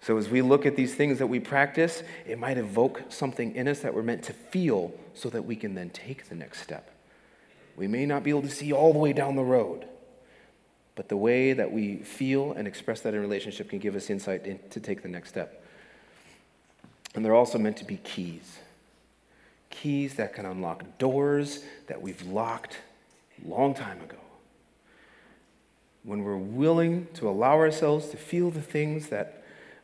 So, 0.00 0.16
as 0.16 0.28
we 0.28 0.42
look 0.42 0.64
at 0.64 0.76
these 0.76 0.94
things 0.94 1.18
that 1.18 1.26
we 1.26 1.40
practice, 1.40 2.02
it 2.26 2.38
might 2.38 2.56
evoke 2.56 3.02
something 3.08 3.54
in 3.54 3.66
us 3.66 3.80
that 3.80 3.94
we're 3.94 4.02
meant 4.02 4.22
to 4.24 4.32
feel 4.32 4.92
so 5.14 5.28
that 5.30 5.44
we 5.44 5.56
can 5.56 5.74
then 5.74 5.90
take 5.90 6.28
the 6.28 6.34
next 6.34 6.62
step. 6.62 6.90
We 7.76 7.88
may 7.88 8.06
not 8.06 8.22
be 8.22 8.30
able 8.30 8.42
to 8.42 8.50
see 8.50 8.72
all 8.72 8.92
the 8.92 8.98
way 8.98 9.12
down 9.12 9.36
the 9.36 9.42
road, 9.42 9.86
but 10.94 11.08
the 11.08 11.16
way 11.16 11.52
that 11.52 11.72
we 11.72 11.96
feel 11.96 12.52
and 12.52 12.68
express 12.68 13.00
that 13.00 13.14
in 13.14 13.20
relationship 13.20 13.70
can 13.70 13.80
give 13.80 13.96
us 13.96 14.08
insight 14.08 14.46
in, 14.46 14.60
to 14.70 14.80
take 14.80 15.02
the 15.02 15.08
next 15.08 15.30
step. 15.30 15.64
And 17.14 17.24
they're 17.24 17.34
also 17.34 17.58
meant 17.58 17.76
to 17.78 17.84
be 17.84 17.96
keys 17.96 18.58
keys 19.70 20.14
that 20.14 20.34
can 20.34 20.46
unlock 20.46 20.98
doors 20.98 21.62
that 21.86 22.00
we've 22.00 22.22
locked 22.22 22.78
long 23.44 23.74
time 23.74 24.00
ago. 24.02 24.16
When 26.02 26.24
we're 26.24 26.36
willing 26.36 27.06
to 27.14 27.28
allow 27.28 27.54
ourselves 27.54 28.08
to 28.08 28.16
feel 28.16 28.50
the 28.50 28.62
things 28.62 29.08
that 29.08 29.37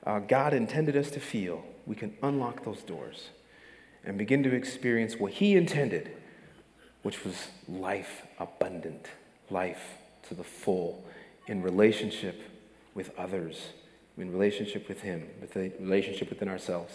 uh, 0.07 0.19
God 0.21 0.53
intended 0.53 0.97
us 0.97 1.11
to 1.13 1.21
feel, 1.21 1.65
we 1.87 1.97
can 1.97 2.17
unlock 2.23 2.65
those 2.65 2.83
doors 2.83 3.31
and 4.05 4.19
begin 4.19 4.43
to 4.43 4.55
experience 4.55 5.17
what 5.17 5.33
He 5.33 5.57
intended, 5.57 6.11
which 7.03 7.25
was 7.25 7.49
life 7.69 8.27
abundant, 8.39 9.07
life 9.51 9.99
to 10.29 10.35
the 10.35 10.45
full, 10.45 11.05
in 11.47 11.63
relationship 11.63 12.41
with 12.95 13.17
others, 13.19 13.69
in 14.17 14.31
relationship 14.31 14.89
with 14.89 15.03
Him, 15.03 15.29
with 15.41 15.53
the 15.53 15.73
relationship 15.81 16.31
within 16.31 16.49
ourselves. 16.49 16.95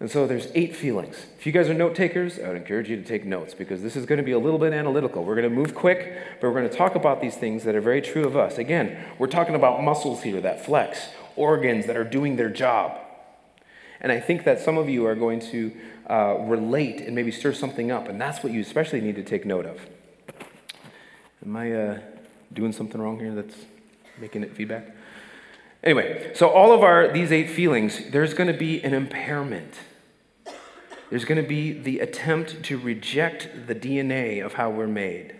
And 0.00 0.08
so 0.08 0.28
there's 0.28 0.46
eight 0.54 0.76
feelings. 0.76 1.26
If 1.38 1.44
you 1.44 1.50
guys 1.50 1.68
are 1.68 1.74
note 1.74 1.96
takers, 1.96 2.38
I 2.38 2.46
would 2.46 2.56
encourage 2.56 2.88
you 2.88 2.96
to 2.96 3.02
take 3.02 3.24
notes 3.24 3.52
because 3.52 3.82
this 3.82 3.96
is 3.96 4.06
going 4.06 4.18
to 4.18 4.24
be 4.24 4.30
a 4.30 4.38
little 4.38 4.58
bit 4.58 4.72
analytical. 4.72 5.24
We're 5.24 5.34
going 5.34 5.48
to 5.48 5.54
move 5.54 5.74
quick, 5.74 6.40
but 6.40 6.46
we're 6.48 6.60
going 6.60 6.70
to 6.70 6.76
talk 6.76 6.94
about 6.94 7.20
these 7.20 7.34
things 7.34 7.64
that 7.64 7.74
are 7.74 7.80
very 7.80 8.00
true 8.00 8.24
of 8.24 8.36
us. 8.36 8.58
Again, 8.58 8.96
we're 9.18 9.26
talking 9.26 9.56
about 9.56 9.82
muscles 9.82 10.22
here 10.22 10.40
that 10.40 10.64
flex, 10.64 11.08
organs 11.38 11.86
that 11.86 11.96
are 11.96 12.04
doing 12.04 12.36
their 12.36 12.50
job. 12.50 12.98
And 14.00 14.12
I 14.12 14.20
think 14.20 14.44
that 14.44 14.60
some 14.60 14.78
of 14.78 14.88
you 14.88 15.06
are 15.06 15.14
going 15.14 15.40
to 15.40 15.72
uh, 16.08 16.36
relate 16.40 17.00
and 17.00 17.14
maybe 17.14 17.30
stir 17.30 17.52
something 17.52 17.90
up, 17.90 18.08
and 18.08 18.20
that's 18.20 18.42
what 18.42 18.52
you 18.52 18.60
especially 18.60 19.00
need 19.00 19.16
to 19.16 19.24
take 19.24 19.44
note 19.44 19.66
of. 19.66 19.80
Am 21.44 21.56
I 21.56 21.72
uh, 21.72 21.98
doing 22.52 22.72
something 22.72 23.00
wrong 23.00 23.18
here 23.18 23.34
that's 23.34 23.54
making 24.20 24.42
it 24.42 24.54
feedback? 24.54 24.94
Anyway, 25.82 26.32
so 26.34 26.48
all 26.48 26.72
of 26.72 26.82
our 26.82 27.12
these 27.12 27.30
eight 27.30 27.50
feelings, 27.50 28.10
there's 28.10 28.34
going 28.34 28.52
to 28.52 28.58
be 28.58 28.82
an 28.82 28.94
impairment. 28.94 29.74
There's 31.10 31.24
going 31.24 31.40
to 31.40 31.48
be 31.48 31.72
the 31.72 32.00
attempt 32.00 32.62
to 32.64 32.78
reject 32.78 33.66
the 33.66 33.74
DNA 33.74 34.44
of 34.44 34.54
how 34.54 34.70
we're 34.70 34.86
made, 34.86 35.36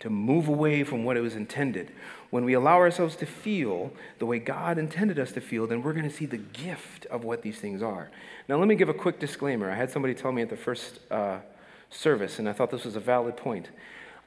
to 0.00 0.10
move 0.10 0.48
away 0.48 0.84
from 0.84 1.04
what 1.04 1.16
it 1.16 1.20
was 1.20 1.36
intended. 1.36 1.92
When 2.30 2.44
we 2.44 2.54
allow 2.54 2.76
ourselves 2.76 3.16
to 3.16 3.26
feel 3.26 3.92
the 4.18 4.26
way 4.26 4.38
God 4.38 4.78
intended 4.78 5.18
us 5.18 5.32
to 5.32 5.40
feel, 5.40 5.66
then 5.66 5.82
we're 5.82 5.92
going 5.92 6.08
to 6.08 6.14
see 6.14 6.26
the 6.26 6.38
gift 6.38 7.06
of 7.06 7.24
what 7.24 7.42
these 7.42 7.58
things 7.58 7.82
are. 7.82 8.10
Now, 8.48 8.56
let 8.56 8.68
me 8.68 8.74
give 8.74 8.88
a 8.88 8.94
quick 8.94 9.20
disclaimer. 9.20 9.70
I 9.70 9.76
had 9.76 9.90
somebody 9.90 10.14
tell 10.14 10.32
me 10.32 10.42
at 10.42 10.50
the 10.50 10.56
first 10.56 11.00
uh, 11.10 11.38
service, 11.90 12.38
and 12.38 12.48
I 12.48 12.52
thought 12.52 12.70
this 12.70 12.84
was 12.84 12.96
a 12.96 13.00
valid 13.00 13.36
point. 13.36 13.70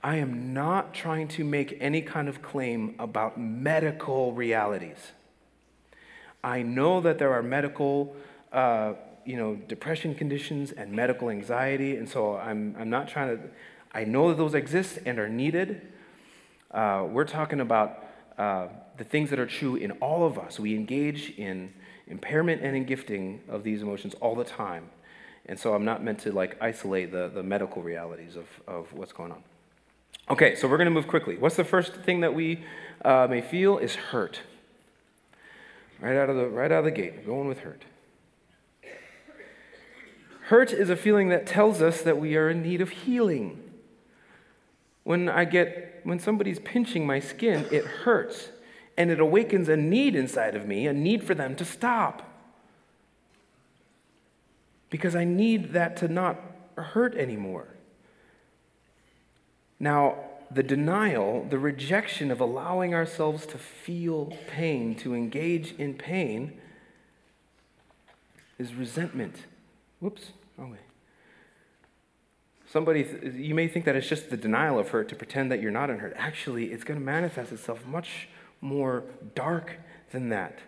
I 0.02 0.16
am 0.16 0.54
not 0.54 0.94
trying 0.94 1.28
to 1.30 1.44
make 1.44 1.78
any 1.82 2.02
kind 2.02 2.30
of 2.30 2.42
claim 2.42 2.96
about 3.00 3.38
medical 3.38 4.32
realities. 4.32 5.12
I 6.42 6.62
know 6.62 7.02
that 7.02 7.20
there 7.20 7.34
are 7.34 7.44
medical 7.44 8.16
uh, 8.54 8.94
you 9.26 9.38
know, 9.38 9.56
depression 9.56 10.16
conditions 10.16 10.72
and 10.72 10.92
medical 10.92 11.30
anxiety. 11.30 11.98
And 11.98 12.10
so 12.10 12.38
I'm, 12.38 12.76
I'm 12.80 12.90
not 12.90 13.08
trying 13.08 13.38
to, 13.38 13.44
I 13.92 14.04
know 14.04 14.30
that 14.30 14.38
those 14.38 14.54
exist 14.54 15.00
and 15.06 15.20
are 15.20 15.30
needed. 15.30 15.82
Uh, 16.72 17.08
we're 17.10 17.26
talking 17.26 17.60
about 17.60 18.06
uh, 18.38 18.68
the 18.98 19.04
things 19.04 19.30
that 19.32 19.40
are 19.40 19.48
true 19.48 19.76
in 19.76 19.92
all 19.94 20.26
of 20.26 20.38
us. 20.38 20.60
We 20.60 20.76
engage 20.76 21.32
in 21.32 21.74
impairment 22.08 22.62
and 22.62 22.76
in 22.76 22.86
gifting 22.86 23.42
of 23.50 23.64
these 23.64 23.82
emotions 23.82 24.14
all 24.16 24.36
the 24.36 24.44
time. 24.44 24.90
And 25.46 25.60
so 25.60 25.74
I'm 25.74 25.86
not 25.86 26.04
meant 26.04 26.20
to 26.20 26.32
like 26.32 26.62
isolate 26.62 27.12
the, 27.12 27.30
the 27.34 27.42
medical 27.42 27.82
realities 27.82 28.36
of, 28.36 28.48
of 28.68 28.94
what's 28.94 29.14
going 29.14 29.32
on. 29.32 29.44
Okay, 30.30 30.56
so 30.56 30.68
we're 30.68 30.78
going 30.78 30.86
to 30.86 30.92
move 30.92 31.08
quickly. 31.08 31.38
What's 31.38 31.56
the 31.56 31.64
first 31.64 31.96
thing 31.96 32.20
that 32.20 32.36
we 32.36 32.64
uh, 33.04 33.28
may 33.30 33.42
feel 33.42 33.78
is 33.78 33.96
hurt. 33.96 34.42
Right 36.00 36.16
out 36.16 36.30
of 36.30 36.36
the 36.36 36.48
right 36.48 36.72
out 36.72 36.80
of 36.80 36.86
the 36.86 36.92
gate, 36.92 37.26
going 37.26 37.48
with 37.48 37.60
hurt. 37.60 37.84
Hurt 40.44 40.72
is 40.72 40.90
a 40.90 40.96
feeling 40.96 41.30
that 41.30 41.46
tells 41.46 41.82
us 41.82 42.02
that 42.02 42.18
we 42.18 42.36
are 42.36 42.50
in 42.50 42.62
need 42.62 42.82
of 42.82 42.90
healing. 42.90 43.69
When 45.04 45.30
I 45.30 45.46
get 45.46 46.02
when 46.04 46.20
somebody's 46.20 46.60
pinching 46.60 47.06
my 47.06 47.20
skin, 47.20 47.66
it 47.72 47.86
hurts 47.86 48.50
and 48.98 49.12
it 49.12 49.20
awakens 49.20 49.70
a 49.70 49.78
need 49.78 50.16
inside 50.16 50.56
of 50.56 50.68
me, 50.68 50.88
a 50.88 50.94
need 50.94 51.24
for 51.24 51.34
them 51.34 51.56
to 51.56 51.66
stop. 51.66 52.24
Because 54.90 55.16
I 55.16 55.24
need 55.24 55.74
that 55.74 55.96
to 55.98 56.08
not 56.08 56.40
hurt 56.76 57.16
anymore. 57.16 57.68
Now, 59.80 60.18
the 60.52 60.64
denial, 60.64 61.46
the 61.50 61.60
rejection 61.60 62.32
of 62.32 62.42
allowing 62.42 62.94
ourselves 62.94 63.46
to 63.48 63.58
feel 63.58 64.34
pain, 64.48 64.96
to 64.96 65.14
engage 65.14 65.74
in 65.74 65.94
pain, 65.94 66.60
is 68.58 68.74
resentment. 68.74 69.36
Whoops. 70.00 70.32
Wrong 70.58 70.72
way. 70.72 70.80
Somebody, 72.72 73.08
you 73.36 73.56
may 73.56 73.68
think 73.68 73.86
that 73.86 73.96
it's 73.96 74.08
just 74.08 74.30
the 74.30 74.38
denial 74.38 74.78
of 74.78 74.90
hurt 74.90 75.10
to 75.10 75.16
pretend 75.16 75.52
that 75.52 75.60
you're 75.60 75.72
not 75.72 75.90
in 75.90 76.00
hurt. 76.00 76.14
Actually, 76.16 76.72
it's 76.72 76.84
going 76.84 77.00
to 77.00 77.06
manifest 77.06 77.52
itself 77.52 77.86
much 77.86 78.30
more 78.62 79.04
dark 79.34 79.78
than 80.12 80.30
that. 80.30 80.60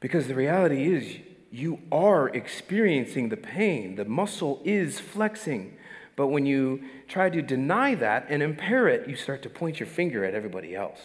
Because 0.00 0.26
the 0.26 0.34
reality 0.34 0.90
is, 0.90 1.18
you 1.50 1.80
are 1.92 2.30
experiencing 2.30 3.28
the 3.28 3.36
pain. 3.36 3.96
The 3.96 4.06
muscle 4.06 4.62
is 4.64 5.00
flexing. 5.00 5.76
But 6.16 6.28
when 6.28 6.46
you 6.46 6.82
try 7.08 7.28
to 7.28 7.42
deny 7.42 7.94
that 7.96 8.26
and 8.30 8.42
impair 8.42 8.88
it, 8.88 9.06
you 9.06 9.16
start 9.16 9.42
to 9.42 9.50
point 9.50 9.80
your 9.80 9.86
finger 9.86 10.24
at 10.24 10.34
everybody 10.34 10.74
else 10.74 11.00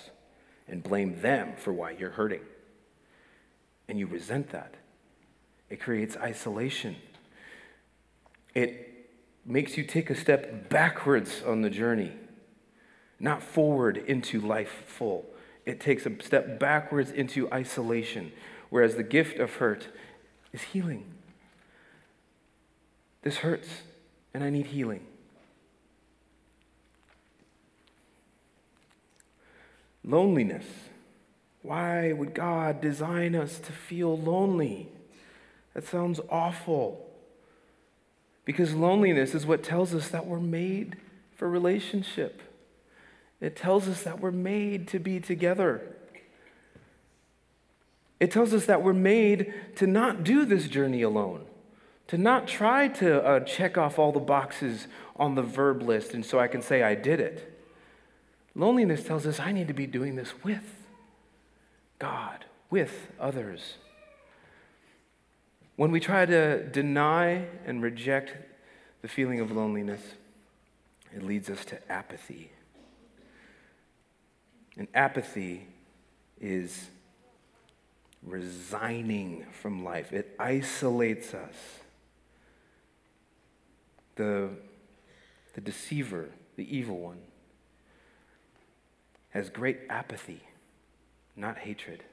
and 0.69 0.81
blame 0.81 1.21
them 1.21 1.53
for 1.57 1.73
why 1.73 1.91
you're 1.91 2.11
hurting. 2.11 2.41
And 3.89 3.99
you 3.99 4.07
resent 4.07 4.51
that. 4.51 4.75
It 5.69 5.81
creates 5.81 6.15
isolation 6.15 6.95
it 8.57 8.96
makes 9.47 9.77
you 9.77 9.83
take 9.83 10.09
a 10.09 10.15
step 10.15 10.69
backwards 10.69 11.41
on 11.45 11.61
the 11.61 11.69
journey, 11.69 12.11
not 13.19 13.41
forward 13.41 13.97
into 13.97 14.41
life 14.41 14.83
full. 14.85 15.25
It 15.65 15.79
takes 15.79 16.05
a 16.05 16.21
step 16.21 16.59
backwards 16.59 17.11
into 17.11 17.51
isolation, 17.51 18.33
whereas 18.69 18.95
the 18.95 19.03
gift 19.03 19.39
of 19.39 19.55
hurt 19.55 19.87
is 20.51 20.61
healing. 20.61 21.05
This 23.21 23.37
hurts, 23.37 23.69
and 24.33 24.43
I 24.43 24.49
need 24.49 24.67
healing. 24.67 25.05
Loneliness. 30.03 30.65
Why 31.61 32.13
would 32.13 32.33
God 32.33 32.79
design 32.79 33.35
us 33.35 33.59
to 33.59 33.71
feel 33.73 34.17
lonely? 34.17 34.89
That 35.73 35.85
sounds 35.85 36.21
awful. 36.29 37.06
Because 38.47 38.73
loneliness 38.73 39.35
is 39.35 39.45
what 39.45 39.61
tells 39.61 39.93
us 39.93 40.07
that 40.07 40.25
we're 40.25 40.39
made 40.39 40.95
for 41.35 41.49
relationship. 41.49 42.41
It 43.41 43.57
tells 43.57 43.89
us 43.89 44.03
that 44.03 44.21
we're 44.21 44.31
made 44.31 44.87
to 44.87 44.99
be 44.99 45.19
together. 45.19 45.81
It 48.21 48.31
tells 48.31 48.53
us 48.53 48.65
that 48.65 48.81
we're 48.81 48.93
made 48.93 49.53
to 49.75 49.85
not 49.85 50.23
do 50.23 50.45
this 50.45 50.69
journey 50.69 51.01
alone, 51.01 51.45
to 52.07 52.17
not 52.17 52.47
try 52.47 52.87
to 52.87 53.21
uh, 53.21 53.39
check 53.41 53.77
off 53.77 53.99
all 53.99 54.13
the 54.13 54.21
boxes 54.21 54.87
on 55.17 55.35
the 55.35 55.43
verb 55.43 55.81
list 55.81 56.13
and 56.13 56.25
so 56.25 56.39
I 56.39 56.47
can 56.47 56.61
say 56.61 56.81
I 56.83 56.95
did 56.95 57.19
it. 57.19 57.53
Loneliness 58.55 59.03
tells 59.03 59.27
us 59.27 59.41
I 59.41 59.51
need 59.51 59.67
to 59.67 59.73
be 59.73 59.87
doing 59.87 60.15
this 60.15 60.33
with 60.41 60.85
God, 61.99 62.45
with 62.69 63.11
others. 63.19 63.75
When 65.77 65.91
we 65.91 65.99
try 65.99 66.25
to 66.25 66.63
deny 66.63 67.45
and 67.63 67.83
reject 67.83 68.35
the 69.03 69.07
feeling 69.07 69.39
of 69.39 69.51
loneliness, 69.51 70.01
it 71.15 71.21
leads 71.21 71.51
us 71.51 71.63
to 71.65 71.91
apathy. 71.91 72.51
And 74.75 74.87
apathy 74.95 75.67
is 76.41 76.87
resigning 78.23 79.45
from 79.61 79.83
life, 79.83 80.11
it 80.11 80.35
isolates 80.39 81.35
us. 81.35 81.53
The, 84.15 84.49
the 85.53 85.61
deceiver, 85.61 86.31
the 86.55 86.75
evil 86.75 86.97
one, 86.97 87.19
has 89.29 89.51
great 89.51 89.81
apathy, 89.91 90.41
not 91.35 91.59
hatred 91.59 92.03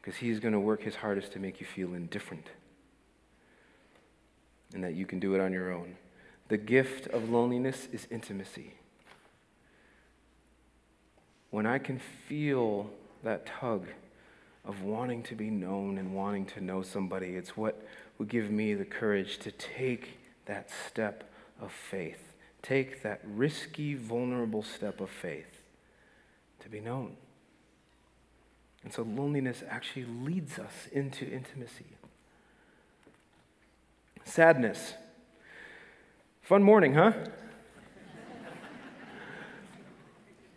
because 0.00 0.16
he's 0.16 0.40
going 0.40 0.54
to 0.54 0.60
work 0.60 0.82
his 0.82 0.96
hardest 0.96 1.32
to 1.32 1.38
make 1.38 1.60
you 1.60 1.66
feel 1.66 1.94
indifferent 1.94 2.46
and 4.72 4.82
that 4.84 4.94
you 4.94 5.04
can 5.04 5.18
do 5.18 5.34
it 5.34 5.40
on 5.40 5.52
your 5.52 5.72
own. 5.72 5.96
The 6.48 6.56
gift 6.56 7.06
of 7.08 7.28
loneliness 7.28 7.88
is 7.92 8.06
intimacy. 8.10 8.74
When 11.50 11.66
I 11.66 11.78
can 11.78 11.98
feel 11.98 12.90
that 13.22 13.46
tug 13.46 13.86
of 14.64 14.82
wanting 14.82 15.22
to 15.24 15.34
be 15.34 15.50
known 15.50 15.98
and 15.98 16.14
wanting 16.14 16.46
to 16.46 16.60
know 16.60 16.82
somebody. 16.82 17.36
It's 17.36 17.56
what 17.56 17.82
will 18.18 18.26
give 18.26 18.50
me 18.50 18.74
the 18.74 18.84
courage 18.84 19.38
to 19.38 19.50
take 19.52 20.18
that 20.46 20.70
step 20.88 21.32
of 21.60 21.72
faith, 21.72 22.34
take 22.62 23.02
that 23.02 23.20
risky, 23.24 23.94
vulnerable 23.94 24.62
step 24.62 25.00
of 25.00 25.10
faith 25.10 25.62
to 26.60 26.68
be 26.68 26.80
known. 26.80 27.16
And 28.82 28.92
so 28.92 29.02
loneliness 29.02 29.62
actually 29.68 30.06
leads 30.06 30.58
us 30.58 30.88
into 30.92 31.26
intimacy. 31.26 31.96
Sadness. 34.24 34.94
Fun 36.42 36.62
morning, 36.62 36.94
huh? 36.94 37.12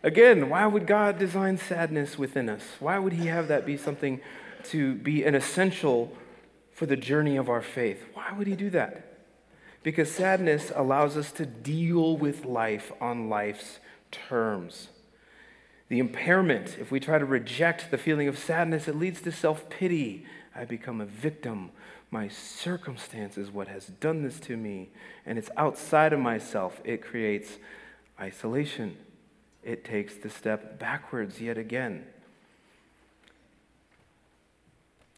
Again, 0.02 0.50
why 0.50 0.66
would 0.66 0.86
God 0.86 1.18
design 1.18 1.56
sadness 1.56 2.18
within 2.18 2.48
us? 2.48 2.62
Why 2.78 2.98
would 2.98 3.14
He 3.14 3.26
have 3.26 3.48
that 3.48 3.64
be 3.64 3.76
something 3.76 4.20
to 4.64 4.94
be 4.96 5.24
an 5.24 5.34
essential 5.34 6.12
for 6.72 6.84
the 6.84 6.96
journey 6.96 7.36
of 7.36 7.48
our 7.48 7.62
faith? 7.62 8.04
Why 8.12 8.32
would 8.36 8.46
He 8.46 8.54
do 8.54 8.68
that? 8.70 9.18
Because 9.82 10.10
sadness 10.10 10.72
allows 10.74 11.16
us 11.16 11.32
to 11.32 11.46
deal 11.46 12.16
with 12.16 12.44
life 12.44 12.92
on 13.00 13.28
life's 13.28 13.78
terms. 14.10 14.88
The 15.88 15.98
impairment, 15.98 16.76
if 16.80 16.90
we 16.90 16.98
try 16.98 17.18
to 17.18 17.24
reject 17.24 17.90
the 17.90 17.98
feeling 17.98 18.28
of 18.28 18.38
sadness, 18.38 18.88
it 18.88 18.96
leads 18.96 19.20
to 19.22 19.32
self 19.32 19.68
pity. 19.68 20.26
I 20.54 20.64
become 20.64 21.00
a 21.00 21.06
victim. 21.06 21.70
My 22.10 22.28
circumstance 22.28 23.36
is 23.36 23.50
what 23.50 23.68
has 23.68 23.86
done 23.86 24.22
this 24.22 24.38
to 24.40 24.56
me, 24.56 24.90
and 25.26 25.36
it's 25.36 25.50
outside 25.56 26.12
of 26.12 26.20
myself. 26.20 26.80
It 26.84 27.02
creates 27.02 27.58
isolation 28.20 28.96
it 29.64 29.82
takes 29.82 30.14
the 30.14 30.28
step 30.28 30.78
backwards 30.78 31.40
yet 31.40 31.56
again. 31.56 32.04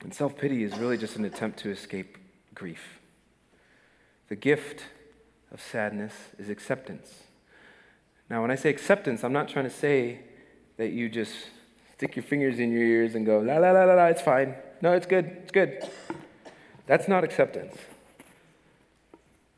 And 0.02 0.14
self 0.14 0.38
pity 0.38 0.62
is 0.62 0.78
really 0.78 0.96
just 0.96 1.16
an 1.16 1.24
attempt 1.24 1.58
to 1.60 1.70
escape 1.70 2.16
grief. 2.54 3.00
The 4.28 4.36
gift 4.36 4.84
of 5.50 5.60
sadness 5.60 6.12
is 6.38 6.48
acceptance. 6.48 7.24
Now, 8.30 8.42
when 8.42 8.50
I 8.50 8.56
say 8.56 8.70
acceptance, 8.70 9.24
I'm 9.24 9.32
not 9.32 9.48
trying 9.48 9.64
to 9.64 9.70
say 9.70 10.20
that 10.76 10.90
you 10.90 11.08
just 11.08 11.32
stick 11.96 12.16
your 12.16 12.22
fingers 12.22 12.58
in 12.58 12.70
your 12.70 12.82
ears 12.82 13.14
and 13.14 13.24
go, 13.24 13.38
la, 13.38 13.56
la, 13.56 13.70
la, 13.70 13.84
la, 13.84 13.94
la, 13.94 14.06
it's 14.06 14.22
fine. 14.22 14.54
No, 14.82 14.92
it's 14.92 15.06
good, 15.06 15.24
it's 15.42 15.52
good. 15.52 15.88
That's 16.86 17.08
not 17.08 17.24
acceptance. 17.24 17.76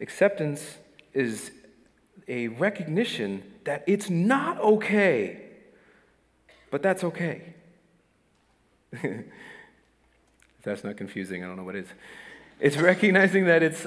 Acceptance 0.00 0.78
is 1.12 1.50
a 2.28 2.48
recognition 2.48 3.42
that 3.64 3.82
it's 3.86 4.08
not 4.08 4.58
okay, 4.60 5.40
but 6.70 6.82
that's 6.82 7.02
okay. 7.02 7.54
if 8.92 9.24
that's 10.62 10.84
not 10.84 10.96
confusing, 10.96 11.42
I 11.42 11.48
don't 11.48 11.56
know 11.56 11.64
what 11.64 11.74
is. 11.74 11.88
It's 12.60 12.76
recognizing 12.76 13.46
that 13.46 13.62
it's 13.62 13.86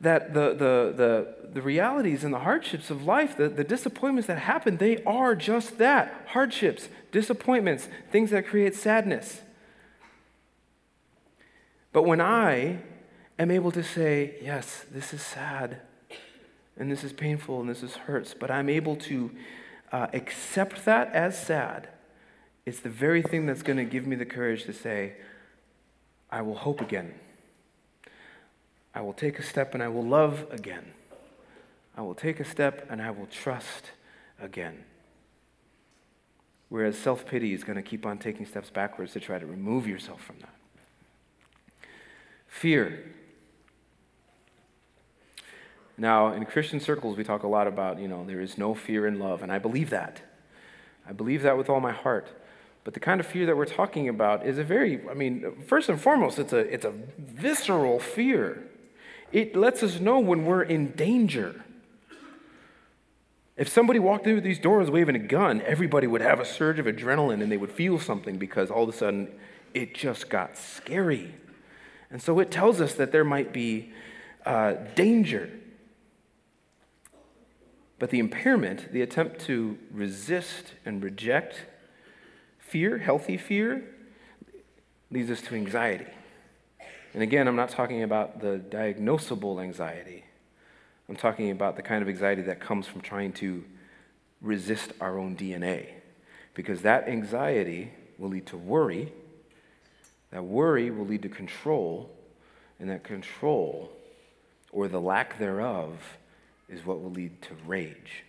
that 0.00 0.32
the, 0.32 0.50
the, 0.50 0.94
the, 0.96 1.34
the 1.52 1.62
realities 1.62 2.24
and 2.24 2.32
the 2.32 2.38
hardships 2.40 2.90
of 2.90 3.04
life, 3.04 3.36
the, 3.36 3.48
the 3.48 3.64
disappointments 3.64 4.26
that 4.26 4.38
happen, 4.38 4.78
they 4.78 5.02
are 5.04 5.34
just 5.34 5.78
that 5.78 6.24
hardships, 6.28 6.88
disappointments, 7.12 7.88
things 8.10 8.30
that 8.30 8.46
create 8.46 8.74
sadness. 8.74 9.42
But 11.92 12.04
when 12.04 12.20
I 12.20 12.78
am 13.38 13.50
able 13.50 13.72
to 13.72 13.82
say, 13.82 14.36
yes, 14.40 14.86
this 14.90 15.12
is 15.12 15.22
sad, 15.22 15.80
and 16.78 16.90
this 16.90 17.04
is 17.04 17.12
painful 17.12 17.60
and 17.60 17.68
this 17.68 17.82
is 17.82 17.94
hurts, 17.96 18.32
but 18.32 18.50
I'm 18.50 18.70
able 18.70 18.96
to 18.96 19.30
uh, 19.92 20.06
accept 20.14 20.84
that 20.86 21.12
as 21.12 21.38
sad. 21.38 21.88
It's 22.64 22.80
the 22.80 22.90
very 22.90 23.22
thing 23.22 23.44
that's 23.44 23.62
going 23.62 23.76
to 23.76 23.84
give 23.84 24.06
me 24.06 24.16
the 24.16 24.24
courage 24.24 24.64
to 24.64 24.72
say, 24.72 25.14
I 26.30 26.42
will 26.42 26.54
hope 26.54 26.80
again. 26.80 27.14
I 28.94 29.00
will 29.02 29.12
take 29.12 29.38
a 29.38 29.42
step 29.42 29.74
and 29.74 29.82
I 29.82 29.88
will 29.88 30.04
love 30.04 30.46
again. 30.50 30.92
I 31.96 32.02
will 32.02 32.14
take 32.14 32.40
a 32.40 32.44
step 32.44 32.86
and 32.90 33.00
I 33.00 33.10
will 33.10 33.26
trust 33.26 33.92
again. 34.40 34.84
Whereas 36.68 36.96
self 36.96 37.26
pity 37.26 37.52
is 37.52 37.64
going 37.64 37.76
to 37.76 37.82
keep 37.82 38.06
on 38.06 38.18
taking 38.18 38.46
steps 38.46 38.70
backwards 38.70 39.12
to 39.12 39.20
try 39.20 39.38
to 39.38 39.46
remove 39.46 39.86
yourself 39.86 40.22
from 40.22 40.36
that. 40.40 40.54
Fear 42.46 43.04
now, 46.00 46.32
in 46.32 46.46
Christian 46.46 46.80
circles, 46.80 47.18
we 47.18 47.24
talk 47.24 47.42
a 47.42 47.46
lot 47.46 47.66
about, 47.66 48.00
you 48.00 48.08
know, 48.08 48.24
there 48.24 48.40
is 48.40 48.56
no 48.56 48.72
fear 48.72 49.06
in 49.06 49.18
love, 49.18 49.42
and 49.42 49.52
I 49.52 49.58
believe 49.58 49.90
that. 49.90 50.22
I 51.06 51.12
believe 51.12 51.42
that 51.42 51.58
with 51.58 51.68
all 51.68 51.78
my 51.78 51.92
heart. 51.92 52.26
But 52.84 52.94
the 52.94 53.00
kind 53.00 53.20
of 53.20 53.26
fear 53.26 53.44
that 53.44 53.54
we're 53.54 53.66
talking 53.66 54.08
about 54.08 54.46
is 54.46 54.56
a 54.56 54.64
very, 54.64 55.06
I 55.10 55.12
mean, 55.12 55.62
first 55.66 55.90
and 55.90 56.00
foremost, 56.00 56.38
it's 56.38 56.54
a, 56.54 56.60
it's 56.60 56.86
a 56.86 56.94
visceral 57.18 58.00
fear. 58.00 58.69
It 59.32 59.54
lets 59.54 59.82
us 59.82 60.00
know 60.00 60.18
when 60.18 60.44
we're 60.44 60.62
in 60.62 60.92
danger. 60.92 61.64
If 63.56 63.68
somebody 63.68 63.98
walked 63.98 64.24
through 64.24 64.40
these 64.40 64.58
doors 64.58 64.90
waving 64.90 65.16
a 65.16 65.20
gun, 65.20 65.60
everybody 65.62 66.06
would 66.06 66.22
have 66.22 66.40
a 66.40 66.44
surge 66.44 66.78
of 66.78 66.86
adrenaline 66.86 67.42
and 67.42 67.52
they 67.52 67.56
would 67.56 67.70
feel 67.70 67.98
something 67.98 68.38
because 68.38 68.70
all 68.70 68.84
of 68.84 68.88
a 68.88 68.92
sudden 68.92 69.28
it 69.74 69.94
just 69.94 70.30
got 70.30 70.56
scary. 70.56 71.34
And 72.10 72.20
so 72.22 72.38
it 72.40 72.50
tells 72.50 72.80
us 72.80 72.94
that 72.94 73.12
there 73.12 73.24
might 73.24 73.52
be 73.52 73.92
uh, 74.44 74.74
danger. 74.94 75.50
But 77.98 78.10
the 78.10 78.18
impairment, 78.18 78.92
the 78.92 79.02
attempt 79.02 79.40
to 79.42 79.78
resist 79.92 80.72
and 80.86 81.04
reject 81.04 81.66
fear, 82.58 82.98
healthy 82.98 83.36
fear, 83.36 83.84
leads 85.10 85.30
us 85.30 85.42
to 85.42 85.54
anxiety. 85.54 86.06
And 87.12 87.22
again, 87.22 87.48
I'm 87.48 87.56
not 87.56 87.70
talking 87.70 88.02
about 88.02 88.40
the 88.40 88.60
diagnosable 88.70 89.60
anxiety. 89.60 90.24
I'm 91.08 91.16
talking 91.16 91.50
about 91.50 91.74
the 91.74 91.82
kind 91.82 92.02
of 92.02 92.08
anxiety 92.08 92.42
that 92.42 92.60
comes 92.60 92.86
from 92.86 93.00
trying 93.00 93.32
to 93.34 93.64
resist 94.40 94.92
our 95.00 95.18
own 95.18 95.36
DNA. 95.36 95.88
Because 96.54 96.82
that 96.82 97.08
anxiety 97.08 97.90
will 98.16 98.28
lead 98.28 98.46
to 98.46 98.56
worry. 98.56 99.12
That 100.30 100.44
worry 100.44 100.90
will 100.90 101.06
lead 101.06 101.22
to 101.22 101.28
control. 101.28 102.10
And 102.78 102.88
that 102.90 103.02
control, 103.02 103.90
or 104.70 104.86
the 104.86 105.00
lack 105.00 105.38
thereof, 105.38 105.98
is 106.68 106.86
what 106.86 107.02
will 107.02 107.10
lead 107.10 107.42
to 107.42 107.54
rage. 107.66 108.24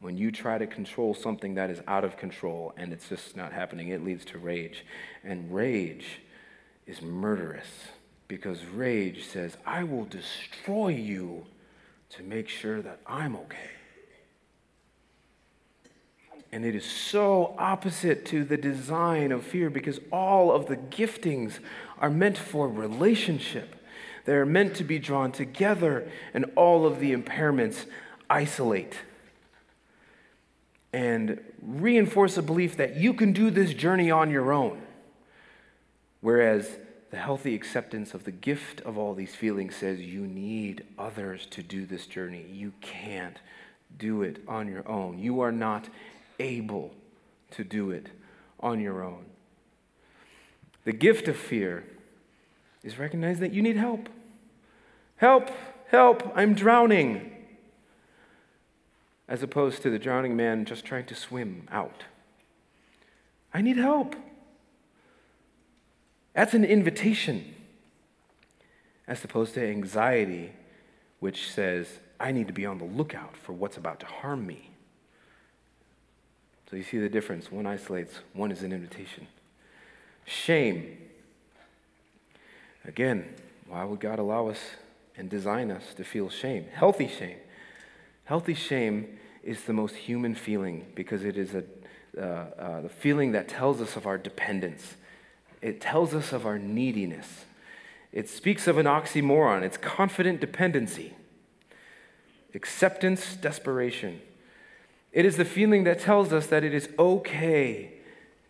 When 0.00 0.16
you 0.16 0.30
try 0.30 0.58
to 0.58 0.66
control 0.68 1.12
something 1.12 1.54
that 1.54 1.70
is 1.70 1.80
out 1.88 2.04
of 2.04 2.16
control 2.16 2.72
and 2.76 2.92
it's 2.92 3.08
just 3.08 3.36
not 3.36 3.52
happening, 3.52 3.88
it 3.88 4.04
leads 4.04 4.24
to 4.26 4.38
rage. 4.38 4.84
And 5.24 5.52
rage 5.52 6.20
is 6.88 7.02
murderous 7.02 7.68
because 8.26 8.64
rage 8.64 9.26
says, 9.26 9.56
I 9.64 9.84
will 9.84 10.04
destroy 10.04 10.88
you 10.88 11.46
to 12.10 12.22
make 12.22 12.48
sure 12.48 12.82
that 12.82 13.00
I'm 13.06 13.36
okay. 13.36 13.70
And 16.50 16.64
it 16.64 16.74
is 16.74 16.84
so 16.84 17.54
opposite 17.58 18.24
to 18.26 18.42
the 18.42 18.56
design 18.56 19.32
of 19.32 19.44
fear 19.44 19.68
because 19.68 20.00
all 20.10 20.50
of 20.50 20.66
the 20.66 20.76
giftings 20.76 21.58
are 21.98 22.08
meant 22.08 22.38
for 22.38 22.66
relationship. 22.66 23.76
They're 24.24 24.46
meant 24.46 24.74
to 24.76 24.84
be 24.84 24.98
drawn 24.98 25.30
together, 25.30 26.10
and 26.32 26.46
all 26.56 26.86
of 26.86 27.00
the 27.00 27.14
impairments 27.14 27.84
isolate 28.30 28.94
and 30.92 31.40
reinforce 31.62 32.38
a 32.38 32.42
belief 32.42 32.76
that 32.76 32.96
you 32.96 33.12
can 33.12 33.32
do 33.32 33.50
this 33.50 33.74
journey 33.74 34.10
on 34.10 34.30
your 34.30 34.52
own. 34.52 34.80
Whereas 36.20 36.78
the 37.10 37.16
healthy 37.16 37.54
acceptance 37.54 38.12
of 38.12 38.24
the 38.24 38.32
gift 38.32 38.80
of 38.82 38.98
all 38.98 39.14
these 39.14 39.34
feelings 39.34 39.76
says 39.76 40.00
you 40.00 40.26
need 40.26 40.84
others 40.98 41.46
to 41.46 41.62
do 41.62 41.86
this 41.86 42.06
journey. 42.06 42.44
You 42.50 42.72
can't 42.80 43.38
do 43.96 44.22
it 44.22 44.42
on 44.46 44.68
your 44.68 44.86
own. 44.88 45.18
You 45.18 45.40
are 45.40 45.52
not 45.52 45.88
able 46.38 46.94
to 47.52 47.64
do 47.64 47.90
it 47.90 48.08
on 48.60 48.80
your 48.80 49.02
own. 49.02 49.24
The 50.84 50.92
gift 50.92 51.28
of 51.28 51.36
fear 51.36 51.84
is 52.82 52.98
recognize 52.98 53.38
that 53.40 53.52
you 53.52 53.62
need 53.62 53.76
help. 53.76 54.08
Help, 55.16 55.50
help, 55.88 56.30
I'm 56.34 56.54
drowning. 56.54 57.32
As 59.28 59.42
opposed 59.42 59.82
to 59.82 59.90
the 59.90 59.98
drowning 59.98 60.36
man 60.36 60.64
just 60.64 60.84
trying 60.84 61.06
to 61.06 61.14
swim 61.14 61.66
out. 61.70 62.04
I 63.52 63.62
need 63.62 63.76
help. 63.76 64.14
That's 66.38 66.54
an 66.54 66.64
invitation, 66.64 67.52
as 69.08 69.24
opposed 69.24 69.54
to 69.54 69.68
anxiety, 69.68 70.52
which 71.18 71.50
says, 71.50 71.88
I 72.20 72.30
need 72.30 72.46
to 72.46 72.52
be 72.52 72.64
on 72.64 72.78
the 72.78 72.84
lookout 72.84 73.36
for 73.36 73.52
what's 73.52 73.76
about 73.76 73.98
to 73.98 74.06
harm 74.06 74.46
me. 74.46 74.70
So 76.70 76.76
you 76.76 76.84
see 76.84 76.98
the 76.98 77.08
difference. 77.08 77.50
One 77.50 77.66
isolates, 77.66 78.20
one 78.34 78.52
is 78.52 78.62
an 78.62 78.72
invitation. 78.72 79.26
Shame. 80.26 80.98
Again, 82.84 83.34
why 83.66 83.82
would 83.82 83.98
God 83.98 84.20
allow 84.20 84.46
us 84.46 84.60
and 85.16 85.28
design 85.28 85.72
us 85.72 85.92
to 85.94 86.04
feel 86.04 86.30
shame, 86.30 86.66
healthy 86.72 87.08
shame. 87.08 87.38
Healthy 88.26 88.54
shame 88.54 89.18
is 89.42 89.64
the 89.64 89.72
most 89.72 89.96
human 89.96 90.36
feeling 90.36 90.86
because 90.94 91.24
it 91.24 91.36
is 91.36 91.56
a, 91.56 91.64
uh, 92.16 92.22
uh, 92.22 92.80
the 92.82 92.88
feeling 92.88 93.32
that 93.32 93.48
tells 93.48 93.80
us 93.80 93.96
of 93.96 94.06
our 94.06 94.16
dependence. 94.16 94.94
It 95.60 95.80
tells 95.80 96.14
us 96.14 96.32
of 96.32 96.46
our 96.46 96.58
neediness. 96.58 97.44
It 98.12 98.28
speaks 98.28 98.66
of 98.66 98.78
an 98.78 98.86
oxymoron. 98.86 99.62
It's 99.62 99.76
confident 99.76 100.40
dependency, 100.40 101.14
acceptance, 102.54 103.36
desperation. 103.36 104.20
It 105.12 105.24
is 105.24 105.36
the 105.36 105.44
feeling 105.44 105.84
that 105.84 106.00
tells 106.00 106.32
us 106.32 106.46
that 106.46 106.64
it 106.64 106.74
is 106.74 106.88
okay 106.98 107.92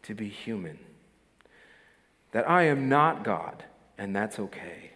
to 0.03 0.15
be 0.15 0.29
human, 0.29 0.79
that 2.33 2.49
I 2.49 2.65
am 2.65 2.89
not 2.89 3.25
God, 3.25 3.65
and 3.97 4.15
that's 4.15 4.39
okay. 4.39 4.91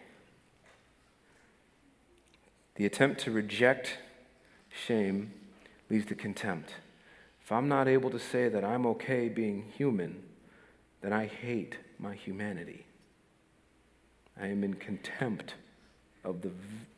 The 2.75 2.85
attempt 2.85 3.21
to 3.21 3.31
reject 3.31 3.97
shame 4.69 5.33
leads 5.89 6.05
to 6.07 6.15
contempt. 6.15 6.75
If 7.43 7.51
I'm 7.51 7.67
not 7.67 7.87
able 7.87 8.09
to 8.09 8.19
say 8.19 8.49
that 8.49 8.63
I'm 8.63 8.85
okay 8.87 9.29
being 9.29 9.65
human, 9.77 10.23
then 11.01 11.13
I 11.13 11.27
hate 11.27 11.77
my 12.03 12.13
humanity. 12.13 12.85
I 14.39 14.47
am 14.47 14.63
in 14.63 14.73
contempt 14.73 15.55
of 16.23 16.41
the, 16.41 16.51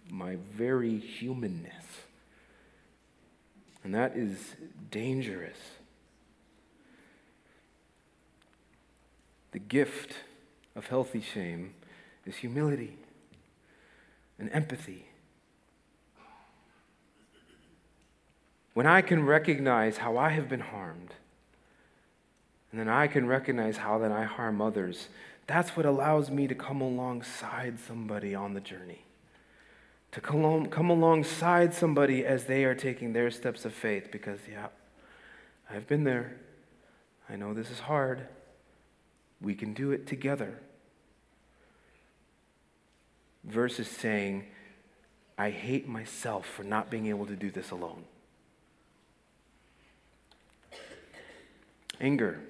my 0.09 0.37
very 0.57 0.97
humanness. 0.97 1.85
And 3.83 3.93
that 3.93 4.17
is 4.17 4.55
dangerous. 4.89 5.57
The 9.51 9.59
gift 9.59 10.15
of 10.75 10.87
healthy 10.87 11.21
shame 11.21 11.75
is 12.25 12.37
humility 12.37 12.97
and 14.39 14.49
empathy 14.51 15.05
When 18.75 18.85
I 18.85 19.01
can 19.01 19.25
recognize 19.25 19.95
how 19.99 20.17
I 20.17 20.31
have 20.31 20.49
been 20.49 20.59
harmed, 20.59 21.13
and 22.75 22.81
then 22.81 22.93
I 22.93 23.07
can 23.07 23.25
recognize 23.25 23.77
how 23.77 23.99
that 23.99 24.11
I 24.11 24.23
harm 24.23 24.61
others, 24.61 25.07
that's 25.47 25.77
what 25.77 25.85
allows 25.85 26.29
me 26.29 26.45
to 26.45 26.53
come 26.53 26.81
alongside 26.81 27.79
somebody 27.79 28.35
on 28.35 28.53
the 28.53 28.59
journey. 28.59 29.05
To 30.11 30.19
come, 30.19 30.65
come 30.65 30.89
alongside 30.89 31.73
somebody 31.73 32.25
as 32.25 32.43
they 32.43 32.65
are 32.65 32.75
taking 32.75 33.13
their 33.13 33.31
steps 33.31 33.63
of 33.63 33.73
faith, 33.73 34.09
because, 34.11 34.39
yeah, 34.51 34.67
I've 35.69 35.87
been 35.87 36.03
there. 36.03 36.35
I 37.29 37.37
know 37.37 37.53
this 37.53 37.71
is 37.71 37.79
hard. 37.79 38.27
We 39.39 39.55
can 39.55 39.73
do 39.73 39.93
it 39.93 40.05
together. 40.05 40.59
Versus 43.45 43.87
saying, 43.87 44.47
I 45.37 45.49
hate 45.49 45.87
myself 45.87 46.45
for 46.45 46.63
not 46.65 46.89
being 46.89 47.05
able 47.05 47.27
to 47.27 47.37
do 47.37 47.51
this 47.51 47.71
alone. 47.71 48.03
Anger. 52.01 52.41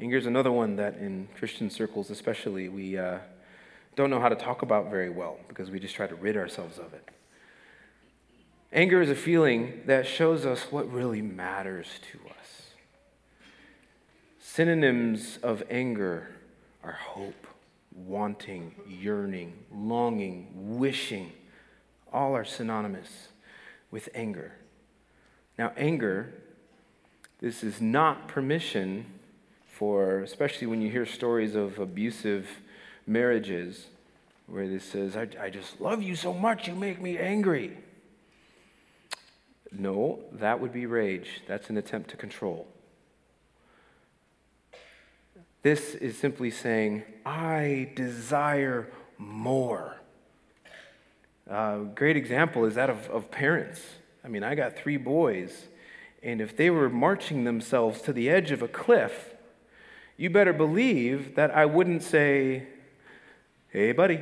Anger 0.00 0.16
is 0.16 0.26
another 0.26 0.52
one 0.52 0.76
that 0.76 0.96
in 0.98 1.28
Christian 1.36 1.70
circles, 1.70 2.10
especially, 2.10 2.68
we 2.68 2.96
uh, 2.96 3.18
don't 3.96 4.10
know 4.10 4.20
how 4.20 4.28
to 4.28 4.36
talk 4.36 4.62
about 4.62 4.90
very 4.90 5.10
well 5.10 5.38
because 5.48 5.70
we 5.70 5.80
just 5.80 5.94
try 5.94 6.06
to 6.06 6.14
rid 6.14 6.36
ourselves 6.36 6.78
of 6.78 6.94
it. 6.94 7.08
Anger 8.72 9.02
is 9.02 9.10
a 9.10 9.16
feeling 9.16 9.82
that 9.86 10.06
shows 10.06 10.46
us 10.46 10.70
what 10.70 10.92
really 10.92 11.22
matters 11.22 11.88
to 12.12 12.18
us. 12.38 12.70
Synonyms 14.38 15.38
of 15.42 15.64
anger 15.68 16.28
are 16.84 16.92
hope, 16.92 17.46
wanting, 17.92 18.74
yearning, 18.86 19.52
longing, 19.72 20.48
wishing. 20.54 21.32
All 22.12 22.36
are 22.36 22.44
synonymous 22.44 23.28
with 23.90 24.08
anger. 24.14 24.52
Now, 25.58 25.72
anger 25.76 26.34
this 27.40 27.62
is 27.62 27.80
not 27.80 28.28
permission 28.28 29.06
for, 29.78 30.18
especially 30.22 30.66
when 30.66 30.82
you 30.82 30.90
hear 30.90 31.06
stories 31.06 31.54
of 31.54 31.78
abusive 31.78 32.48
marriages, 33.06 33.86
where 34.48 34.66
this 34.66 34.82
says, 34.82 35.16
I, 35.16 35.28
I 35.40 35.50
just 35.50 35.80
love 35.80 36.02
you 36.02 36.16
so 36.16 36.34
much, 36.34 36.66
you 36.66 36.74
make 36.74 37.00
me 37.00 37.16
angry. 37.16 37.78
No, 39.70 40.18
that 40.32 40.58
would 40.60 40.72
be 40.72 40.86
rage. 40.86 41.42
That's 41.46 41.70
an 41.70 41.76
attempt 41.76 42.10
to 42.10 42.16
control. 42.16 42.66
This 45.62 45.94
is 45.94 46.18
simply 46.18 46.50
saying, 46.50 47.04
I 47.24 47.90
desire 47.94 48.90
more. 49.16 49.96
A 51.48 51.54
uh, 51.54 51.78
great 51.78 52.16
example 52.16 52.64
is 52.64 52.74
that 52.74 52.90
of, 52.90 53.08
of 53.10 53.30
parents. 53.30 53.80
I 54.24 54.28
mean, 54.28 54.42
I 54.42 54.56
got 54.56 54.76
three 54.76 54.96
boys, 54.96 55.68
and 56.20 56.40
if 56.40 56.56
they 56.56 56.68
were 56.68 56.88
marching 56.88 57.44
themselves 57.44 58.02
to 58.02 58.12
the 58.12 58.28
edge 58.28 58.50
of 58.50 58.60
a 58.60 58.68
cliff, 58.68 59.34
you 60.18 60.28
better 60.28 60.52
believe 60.52 61.36
that 61.36 61.52
I 61.52 61.64
wouldn't 61.64 62.02
say, 62.02 62.66
Hey, 63.68 63.92
buddy, 63.92 64.20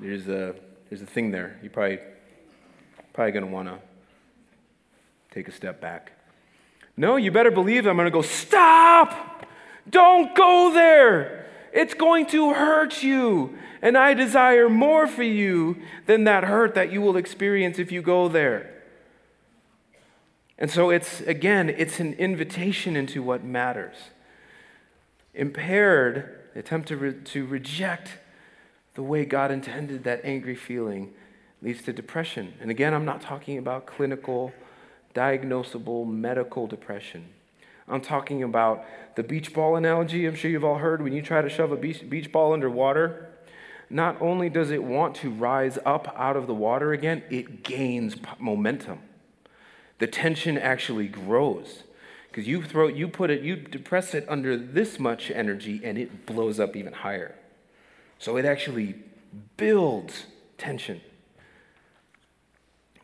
there's 0.00 0.26
a, 0.26 0.56
there's 0.88 1.02
a 1.02 1.06
thing 1.06 1.30
there. 1.30 1.58
You're 1.62 1.70
probably, 1.70 1.98
probably 3.12 3.32
going 3.32 3.44
to 3.44 3.50
want 3.50 3.68
to 3.68 3.78
take 5.30 5.46
a 5.46 5.52
step 5.52 5.80
back. 5.80 6.12
No, 6.96 7.16
you 7.16 7.30
better 7.30 7.50
believe 7.50 7.86
I'm 7.86 7.96
going 7.96 8.06
to 8.06 8.10
go, 8.10 8.22
Stop! 8.22 9.46
Don't 9.88 10.34
go 10.34 10.72
there! 10.72 11.46
It's 11.72 11.92
going 11.92 12.26
to 12.28 12.54
hurt 12.54 13.02
you. 13.02 13.58
And 13.82 13.98
I 13.98 14.14
desire 14.14 14.70
more 14.70 15.06
for 15.06 15.22
you 15.22 15.82
than 16.06 16.24
that 16.24 16.44
hurt 16.44 16.74
that 16.74 16.90
you 16.90 17.02
will 17.02 17.18
experience 17.18 17.78
if 17.78 17.92
you 17.92 18.00
go 18.00 18.28
there. 18.28 18.75
And 20.58 20.70
so 20.70 20.90
it's, 20.90 21.20
again, 21.22 21.68
it's 21.68 22.00
an 22.00 22.14
invitation 22.14 22.96
into 22.96 23.22
what 23.22 23.44
matters. 23.44 23.96
Impaired, 25.34 26.40
the 26.54 26.60
attempt 26.60 26.88
to, 26.88 26.96
re- 26.96 27.14
to 27.24 27.46
reject 27.46 28.18
the 28.94 29.02
way 29.02 29.26
God 29.26 29.50
intended 29.50 30.04
that 30.04 30.22
angry 30.24 30.54
feeling 30.54 31.12
leads 31.60 31.82
to 31.82 31.92
depression. 31.92 32.54
And 32.60 32.70
again, 32.70 32.94
I'm 32.94 33.04
not 33.04 33.20
talking 33.20 33.58
about 33.58 33.84
clinical, 33.84 34.52
diagnosable, 35.14 36.08
medical 36.08 36.66
depression. 36.66 37.26
I'm 37.86 38.00
talking 38.00 38.42
about 38.42 38.84
the 39.14 39.22
beach 39.22 39.52
ball 39.52 39.76
analogy. 39.76 40.26
I'm 40.26 40.34
sure 40.34 40.50
you've 40.50 40.64
all 40.64 40.78
heard 40.78 41.02
when 41.02 41.12
you 41.12 41.20
try 41.20 41.42
to 41.42 41.50
shove 41.50 41.70
a 41.70 41.76
beach, 41.76 42.08
beach 42.08 42.32
ball 42.32 42.54
underwater, 42.54 43.28
not 43.90 44.20
only 44.20 44.48
does 44.48 44.70
it 44.70 44.82
want 44.82 45.14
to 45.16 45.30
rise 45.30 45.78
up 45.84 46.12
out 46.16 46.36
of 46.36 46.46
the 46.46 46.54
water 46.54 46.92
again, 46.92 47.22
it 47.30 47.62
gains 47.62 48.16
momentum 48.38 48.98
the 49.98 50.06
tension 50.06 50.58
actually 50.58 51.08
grows. 51.08 51.82
Because 52.28 52.46
you 52.46 52.62
throw, 52.62 52.86
you 52.86 53.08
put 53.08 53.30
it, 53.30 53.42
you 53.42 53.56
depress 53.56 54.14
it 54.14 54.26
under 54.28 54.56
this 54.56 54.98
much 54.98 55.30
energy 55.30 55.80
and 55.82 55.96
it 55.96 56.26
blows 56.26 56.60
up 56.60 56.76
even 56.76 56.92
higher. 56.92 57.34
So 58.18 58.36
it 58.36 58.44
actually 58.44 58.96
builds 59.56 60.26
tension. 60.58 61.00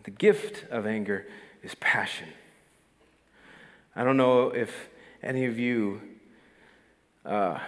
The 0.05 0.11
gift 0.11 0.71
of 0.71 0.87
anger 0.87 1.27
is 1.63 1.75
passion. 1.77 2.29
I 3.95 4.05
don't 4.05 4.17
know 4.17 4.49
if 4.49 4.89
any 5.23 5.45
of 5.47 5.59
you, 5.59 6.01
uh, 7.25 7.59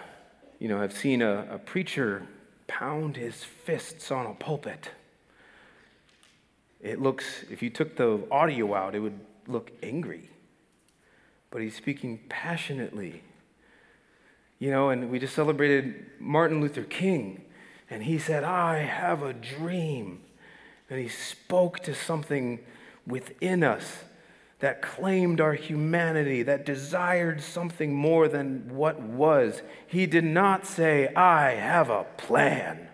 you 0.59 0.69
know, 0.69 0.81
have 0.81 0.93
seen 0.93 1.23
a, 1.23 1.47
a 1.51 1.59
preacher 1.59 2.27
pound 2.67 3.17
his 3.17 3.45
fists 3.45 4.11
on 4.11 4.27
a 4.27 4.35
pulpit. 4.35 4.91
It 6.85 7.01
looks, 7.01 7.45
if 7.51 7.63
you 7.63 7.71
took 7.71 7.97
the 7.97 8.21
audio 8.31 8.75
out, 8.75 8.95
it 8.95 9.01
would 9.01 9.19
look 9.49 9.73
angry. 9.83 10.29
But 11.51 11.63
he's 11.63 11.75
speaking 11.75 12.21
passionately. 12.29 13.23
You 14.59 14.71
know, 14.71 14.91
and 14.91 15.11
we 15.11 15.19
just 15.19 15.35
celebrated 15.35 16.05
Martin 16.21 16.61
Luther 16.61 16.85
King, 16.85 17.43
and 17.89 18.03
he 18.03 18.19
said, 18.19 18.45
I 18.45 18.79
have 18.83 19.23
a 19.23 19.33
dream. 19.33 20.21
And 20.91 21.01
he 21.01 21.09
spoke 21.09 21.81
to 21.81 21.95
something 21.95 22.61
within 23.07 23.65
us 23.65 24.05
that 24.61 24.83
claimed 24.83 25.41
our 25.41 25.55
humanity, 25.55 26.43
that 26.43 26.67
desired 26.67 27.41
something 27.41 27.95
more 27.95 28.29
than 28.29 28.69
what 28.69 29.01
was. 29.01 29.63
He 29.87 30.05
did 30.05 30.25
not 30.25 30.67
say, 30.67 31.09
I 31.15 31.53
have 31.53 31.89
a 31.89 32.05
plan. 32.19 32.89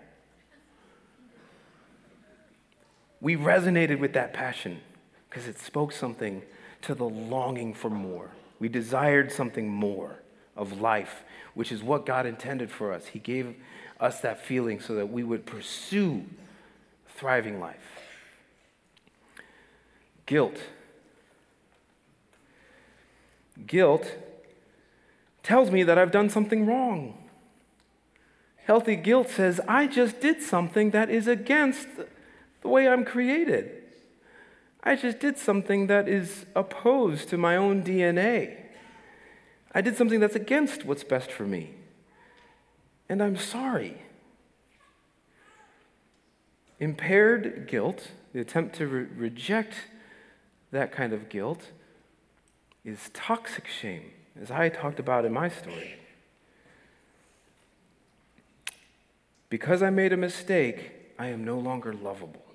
We 3.21 3.35
resonated 3.35 3.99
with 3.99 4.13
that 4.13 4.33
passion 4.33 4.81
because 5.29 5.47
it 5.47 5.59
spoke 5.59 5.91
something 5.91 6.41
to 6.81 6.95
the 6.95 7.05
longing 7.05 7.73
for 7.73 7.89
more. 7.89 8.31
We 8.59 8.67
desired 8.67 9.31
something 9.31 9.69
more 9.69 10.19
of 10.57 10.81
life, 10.81 11.23
which 11.53 11.71
is 11.71 11.83
what 11.83 12.05
God 12.05 12.25
intended 12.25 12.71
for 12.71 12.91
us. 12.91 13.07
He 13.07 13.19
gave 13.19 13.55
us 13.99 14.19
that 14.21 14.43
feeling 14.43 14.79
so 14.79 14.95
that 14.95 15.11
we 15.11 15.23
would 15.23 15.45
pursue 15.45 16.25
thriving 17.15 17.59
life. 17.59 17.99
Guilt. 20.25 20.57
Guilt 23.67 24.17
tells 25.43 25.69
me 25.69 25.83
that 25.83 25.97
I've 25.97 26.11
done 26.11 26.29
something 26.29 26.65
wrong. 26.65 27.17
Healthy 28.65 28.95
guilt 28.95 29.29
says, 29.29 29.59
I 29.67 29.87
just 29.87 30.19
did 30.19 30.41
something 30.41 30.91
that 30.91 31.09
is 31.09 31.27
against 31.27 31.87
the 32.61 32.67
way 32.67 32.87
I'm 32.87 33.03
created. 33.03 33.81
I 34.83 34.95
just 34.95 35.19
did 35.19 35.37
something 35.37 35.87
that 35.87 36.07
is 36.07 36.45
opposed 36.55 37.29
to 37.29 37.37
my 37.37 37.55
own 37.55 37.83
DNA. 37.83 38.57
I 39.73 39.81
did 39.81 39.95
something 39.95 40.19
that's 40.19 40.35
against 40.35 40.85
what's 40.85 41.03
best 41.03 41.31
for 41.31 41.43
me. 41.43 41.75
And 43.07 43.21
I'm 43.21 43.37
sorry. 43.37 44.01
Impaired 46.79 47.67
guilt, 47.67 48.09
the 48.33 48.39
attempt 48.39 48.75
to 48.77 48.87
re- 48.87 49.07
reject 49.15 49.75
that 50.71 50.91
kind 50.91 51.13
of 51.13 51.29
guilt, 51.29 51.67
is 52.83 53.11
toxic 53.13 53.67
shame, 53.67 54.11
as 54.41 54.49
I 54.49 54.69
talked 54.69 54.99
about 54.99 55.25
in 55.25 55.33
my 55.33 55.49
story. 55.49 55.95
Because 59.49 59.83
I 59.83 59.89
made 59.89 60.13
a 60.13 60.17
mistake, 60.17 60.91
I 61.19 61.27
am 61.27 61.43
no 61.43 61.59
longer 61.59 61.93
lovable. 61.93 62.50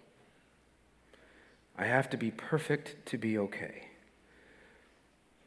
I 1.79 1.85
have 1.85 2.09
to 2.11 2.17
be 2.17 2.31
perfect 2.31 3.07
to 3.07 3.19
be 3.19 3.37
okay. 3.39 3.89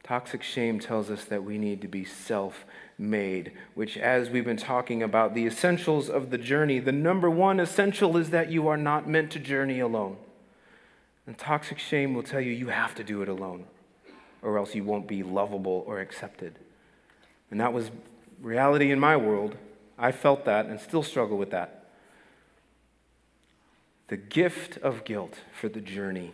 Toxic 0.02 0.42
shame 0.42 0.80
tells 0.80 1.10
us 1.10 1.24
that 1.26 1.44
we 1.44 1.58
need 1.58 1.80
to 1.82 1.88
be 1.88 2.04
self 2.04 2.64
made, 2.98 3.52
which, 3.74 3.96
as 3.96 4.30
we've 4.30 4.44
been 4.44 4.56
talking 4.56 5.02
about, 5.02 5.34
the 5.34 5.46
essentials 5.46 6.08
of 6.08 6.30
the 6.30 6.38
journey, 6.38 6.78
the 6.78 6.92
number 6.92 7.30
one 7.30 7.60
essential 7.60 8.16
is 8.16 8.30
that 8.30 8.50
you 8.50 8.66
are 8.68 8.76
not 8.76 9.08
meant 9.08 9.30
to 9.32 9.38
journey 9.38 9.80
alone. 9.80 10.16
And 11.26 11.38
toxic 11.38 11.78
shame 11.78 12.14
will 12.14 12.22
tell 12.22 12.40
you 12.40 12.52
you 12.52 12.68
have 12.68 12.94
to 12.96 13.04
do 13.04 13.22
it 13.22 13.28
alone, 13.28 13.66
or 14.42 14.58
else 14.58 14.74
you 14.74 14.84
won't 14.84 15.06
be 15.06 15.22
lovable 15.22 15.84
or 15.86 16.00
accepted. 16.00 16.58
And 17.50 17.60
that 17.60 17.72
was 17.72 17.90
reality 18.40 18.90
in 18.90 18.98
my 18.98 19.16
world. 19.16 19.56
I 19.98 20.12
felt 20.12 20.44
that 20.46 20.66
and 20.66 20.80
still 20.80 21.02
struggle 21.02 21.38
with 21.38 21.50
that. 21.50 21.79
The 24.10 24.16
gift 24.16 24.76
of 24.78 25.04
guilt 25.04 25.36
for 25.52 25.68
the 25.68 25.80
journey 25.80 26.32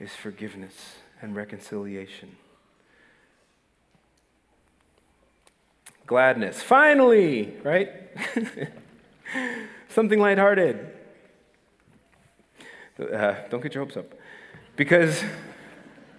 is 0.00 0.16
forgiveness 0.16 0.96
and 1.20 1.36
reconciliation. 1.36 2.36
Gladness. 6.06 6.62
Finally, 6.62 7.58
right? 7.62 7.90
Something 9.90 10.18
lighthearted. 10.18 10.92
Uh, 12.98 13.34
don't 13.50 13.62
get 13.62 13.74
your 13.74 13.84
hopes 13.84 13.98
up. 13.98 14.14
Because 14.76 15.22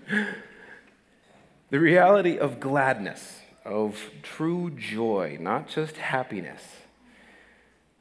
the 1.71 1.79
reality 1.79 2.37
of 2.37 2.59
gladness, 2.59 3.39
of 3.65 4.11
true 4.21 4.69
joy, 4.69 5.37
not 5.39 5.67
just 5.67 5.97
happiness, 5.97 6.61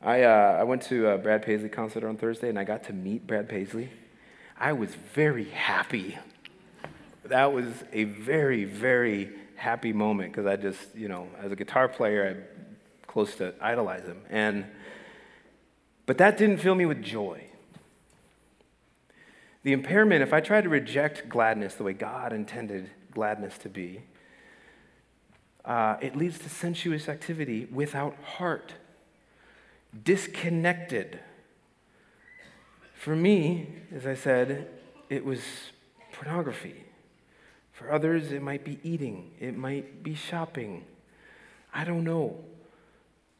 I, 0.03 0.23
uh, 0.23 0.57
I 0.61 0.65
went 0.65 0.83
to 0.85 1.09
a 1.09 1.19
Brad 1.19 1.43
Paisley 1.43 1.69
concert 1.69 2.05
on 2.05 2.17
Thursday 2.17 2.49
and 2.49 2.59
I 2.59 2.65
got 2.65 2.85
to 2.85 2.93
meet 2.93 3.27
Brad 3.27 3.49
Paisley. 3.49 3.91
I 4.59 4.73
was 4.73 4.95
very 5.15 5.51
happy. 5.51 6.19
That 7.25 7.53
was 7.53 7.67
a 7.93 8.05
very, 8.05 8.65
very 8.65 9.31
happy 9.57 9.93
moment 9.93 10.33
because 10.33 10.47
I 10.47 10.57
just, 10.57 10.95
you 10.95 11.09
know, 11.09 11.29
as 11.39 11.53
a 11.53 11.57
guitar 11.57 11.87
player, 11.87 12.29
I'm 12.29 12.67
close 13.07 13.35
to 13.37 13.55
idolize 13.61 14.05
him. 14.05 14.23
And, 14.31 14.65
but 16.07 16.17
that 16.19 16.39
didn't 16.39 16.59
fill 16.59 16.75
me 16.75 16.87
with 16.87 17.03
joy. 17.03 17.45
The 19.63 19.75
impairment, 19.75 20.23
if 20.23 20.33
I 20.33 20.41
try 20.41 20.63
to 20.63 20.69
reject 20.71 21.29
gladness 21.29 21.75
the 21.75 21.85
way 21.85 21.93
God 21.93 22.33
intended 22.33 22.91
gladness 23.13 23.59
to 23.59 23.69
be, 23.69 24.01
uh, 25.67 25.97
it 26.01 26.17
leads 26.17 26.39
to 26.39 26.49
sensuous 26.49 27.07
activity 27.07 27.67
without 27.71 28.17
heart 28.23 28.73
disconnected. 30.05 31.21
For 32.95 33.17
me, 33.17 33.69
as 33.95 34.07
I 34.07 34.15
said, 34.15 34.69
it 35.09 35.25
was 35.25 35.41
pornography. 36.13 36.85
For 37.73 37.91
others, 37.91 38.31
it 38.31 38.43
might 38.43 38.65
be 38.65 38.79
eating, 38.83 39.31
it 39.41 39.57
might 39.57 40.03
be 40.03 40.15
shopping. 40.15 40.85
I 41.73 41.85
don't 41.85 42.05
know. 42.05 42.45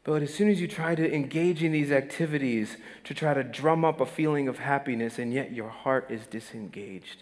But 0.03 0.23
as 0.23 0.33
soon 0.33 0.49
as 0.49 0.59
you 0.59 0.67
try 0.67 0.95
to 0.95 1.13
engage 1.13 1.61
in 1.61 1.71
these 1.71 1.91
activities 1.91 2.77
to 3.03 3.13
try 3.13 3.35
to 3.35 3.43
drum 3.43 3.85
up 3.85 4.01
a 4.01 4.05
feeling 4.05 4.47
of 4.47 4.57
happiness, 4.57 5.19
and 5.19 5.31
yet 5.31 5.51
your 5.51 5.69
heart 5.69 6.07
is 6.09 6.25
disengaged, 6.25 7.21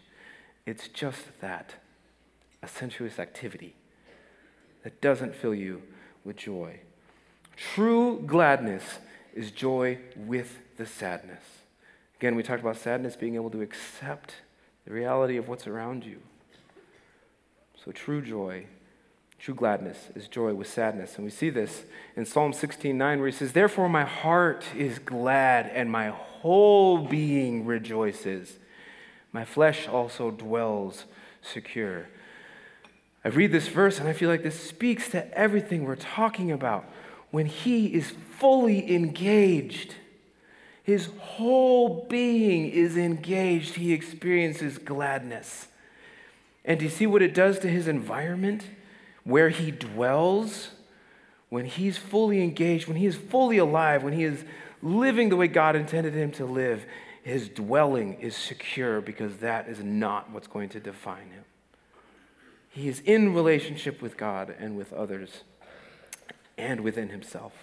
it's 0.66 0.88
just 0.88 1.42
that 1.42 1.76
a 2.64 2.68
sensuous 2.68 3.20
activity 3.20 3.76
that 4.84 5.02
doesn't 5.02 5.36
fill 5.36 5.54
you 5.54 5.82
with 6.24 6.38
joy. 6.38 6.80
True 7.58 8.24
gladness 8.26 9.00
is 9.40 9.52
joy 9.52 9.98
with 10.18 10.60
the 10.76 10.86
sadness. 10.86 11.42
Again, 12.18 12.36
we 12.36 12.44
talked 12.44 12.60
about 12.60 12.76
sadness 12.76 13.16
being 13.16 13.36
able 13.36 13.50
to 13.52 13.62
accept 13.62 14.36
the 14.86 14.92
reality 14.92 15.38
of 15.38 15.48
what's 15.48 15.66
around 15.66 16.04
you. 16.04 16.20
So, 17.82 17.94
true 17.94 18.22
joy, 18.22 18.66
true 19.40 19.56
gladness 19.56 20.10
is 20.14 20.28
joy 20.28 20.54
with 20.54 20.68
sadness. 20.68 21.16
And 21.16 21.24
we 21.24 21.32
see 21.32 21.50
this 21.50 21.84
in 22.18 22.26
Psalm 22.26 22.52
16 22.52 22.98
9, 22.98 23.20
where 23.20 23.30
he 23.30 23.32
says, 23.32 23.54
Therefore, 23.54 23.88
my 23.88 24.04
heart 24.04 24.66
is 24.76 25.00
glad 25.00 25.68
and 25.68 25.90
my 25.90 26.10
whole 26.10 26.98
being 26.98 27.66
rejoices. 27.66 28.58
My 29.32 29.46
flesh 29.46 29.88
also 29.88 30.32
dwells 30.32 31.06
secure. 31.42 32.10
I 33.24 33.30
read 33.30 33.54
this 33.54 33.70
verse 33.70 34.02
and 34.02 34.10
I 34.10 34.14
feel 34.14 34.30
like 34.30 34.44
this 34.44 34.60
speaks 34.60 35.10
to 35.12 35.34
everything 35.34 35.86
we're 35.86 35.96
talking 35.96 36.52
about 36.52 36.84
when 37.32 37.46
he 37.46 37.88
is 37.88 38.14
fully 38.38 38.94
engaged. 38.94 39.96
His 40.84 41.10
whole 41.20 42.08
being 42.10 42.70
is 42.70 42.98
engaged. 42.98 43.76
He 43.76 43.94
experiences 43.94 44.78
gladness. 44.78 45.68
And 46.66 46.80
do 46.80 46.86
you 46.86 46.92
see 46.92 47.08
what 47.08 47.22
it 47.22 47.34
does 47.34 47.60
to 47.60 47.68
his 47.68 47.88
environment, 47.88 48.64
where 49.24 49.50
he 49.50 49.72
dwells? 49.72 50.70
When 51.50 51.66
he's 51.66 51.98
fully 51.98 52.44
engaged, 52.44 52.88
when 52.88 52.98
he 52.98 53.06
is 53.06 53.16
fully 53.16 53.58
alive, 53.58 54.04
when 54.04 54.14
he 54.14 54.24
is 54.24 54.44
living 54.82 55.30
the 55.30 55.36
way 55.36 55.48
God 55.48 55.76
intended 55.76 56.14
him 56.14 56.32
to 56.34 56.46
live, 56.46 56.86
his 57.24 57.50
dwelling 57.50 58.16
is 58.16 58.36
secure 58.36 59.02
because 59.02 59.38
that 59.38 59.68
is 59.68 59.84
not 59.84 60.32
what's 60.32 60.48
going 60.48 60.70
to 60.70 60.80
define 60.80 61.30
him. 61.32 61.44
He 62.70 62.88
is 62.88 63.00
in 63.02 63.34
relationship 63.34 64.02
with 64.02 64.16
God 64.16 64.56
and 64.58 64.78
with 64.78 64.94
others 64.94 65.44
and 66.60 66.82
within 66.82 67.10
himself. 67.10 67.54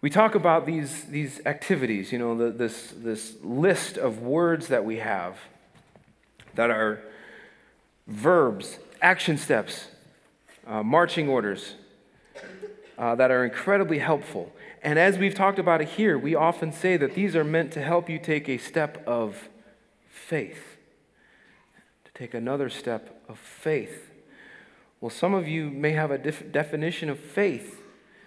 We 0.00 0.10
talk 0.10 0.34
about 0.34 0.64
these, 0.64 1.04
these 1.04 1.40
activities, 1.44 2.12
you 2.12 2.18
know, 2.18 2.36
the, 2.36 2.50
this, 2.50 2.94
this 2.96 3.34
list 3.42 3.98
of 3.98 4.20
words 4.20 4.68
that 4.68 4.84
we 4.84 4.98
have 4.98 5.38
that 6.54 6.70
are 6.70 7.02
verbs, 8.06 8.78
action 9.02 9.36
steps, 9.36 9.88
uh, 10.66 10.84
marching 10.84 11.28
orders 11.28 11.74
uh, 12.96 13.16
that 13.16 13.30
are 13.30 13.44
incredibly 13.44 13.98
helpful. 13.98 14.52
And 14.82 15.00
as 15.00 15.18
we've 15.18 15.34
talked 15.34 15.58
about 15.58 15.80
it 15.80 15.88
here, 15.88 16.16
we 16.16 16.36
often 16.36 16.72
say 16.72 16.96
that 16.96 17.14
these 17.14 17.34
are 17.34 17.44
meant 17.44 17.72
to 17.72 17.82
help 17.82 18.08
you 18.08 18.20
take 18.20 18.48
a 18.48 18.58
step 18.58 19.02
of 19.06 19.48
faith, 20.08 20.76
to 22.04 22.12
take 22.12 22.34
another 22.34 22.68
step 22.68 23.20
of 23.28 23.38
faith 23.38 24.07
well, 25.00 25.10
some 25.10 25.34
of 25.34 25.46
you 25.46 25.70
may 25.70 25.92
have 25.92 26.10
a 26.10 26.18
def- 26.18 26.50
definition 26.50 27.08
of 27.08 27.18
faith 27.18 27.82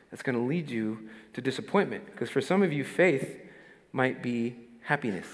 that's 0.09 0.23
going 0.23 0.35
to 0.35 0.41
lead 0.41 0.69
you 0.69 1.09
to 1.33 1.41
disappointment. 1.41 2.05
Because 2.05 2.29
for 2.29 2.41
some 2.41 2.63
of 2.63 2.71
you, 2.71 2.83
faith 2.83 3.37
might 3.91 4.21
be 4.21 4.55
happiness. 4.83 5.27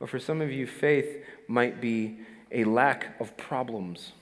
Or 0.00 0.06
for 0.06 0.18
some 0.18 0.40
of 0.40 0.50
you, 0.50 0.66
faith 0.66 1.24
might 1.48 1.80
be 1.80 2.18
a 2.50 2.64
lack 2.64 3.18
of 3.20 3.36
problems 3.36 4.12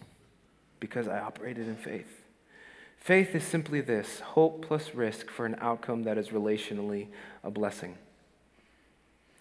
because 0.81 1.09
I 1.09 1.19
operated 1.19 1.67
in 1.67 1.77
faith. 1.77 2.23
Faith 2.97 3.35
is 3.35 3.45
simply 3.45 3.81
this 3.81 4.21
hope 4.21 4.65
plus 4.67 4.95
risk 4.95 5.31
for 5.31 5.45
an 5.45 5.57
outcome 5.61 6.05
that 6.05 6.17
is 6.17 6.29
relationally 6.29 7.09
a 7.43 7.51
blessing. 7.51 7.99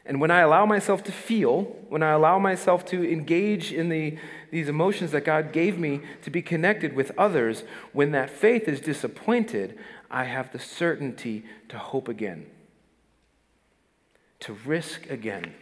And 0.05 0.19
when 0.19 0.31
I 0.31 0.41
allow 0.41 0.65
myself 0.65 1.03
to 1.03 1.11
feel, 1.11 1.61
when 1.87 2.03
I 2.03 2.11
allow 2.11 2.37
myself 2.37 2.85
to 2.87 3.09
engage 3.09 3.71
in 3.71 3.87
the, 3.87 4.17
these 4.51 4.67
emotions 4.67 5.11
that 5.11 5.23
God 5.23 5.53
gave 5.53 5.79
me 5.79 6.01
to 6.23 6.29
be 6.29 6.41
connected 6.41 6.93
with 6.93 7.12
others, 7.17 7.63
when 7.93 8.12
that 8.12 8.29
faith 8.29 8.67
is 8.67 8.81
disappointed, 8.81 9.77
I 10.12 10.25
have 10.25 10.51
the 10.51 10.60
certainty 10.60 11.45
to 11.69 11.77
hope 11.77 12.10
again, 12.10 12.47
to 14.41 14.54
risk 14.65 15.10
again 15.10 15.54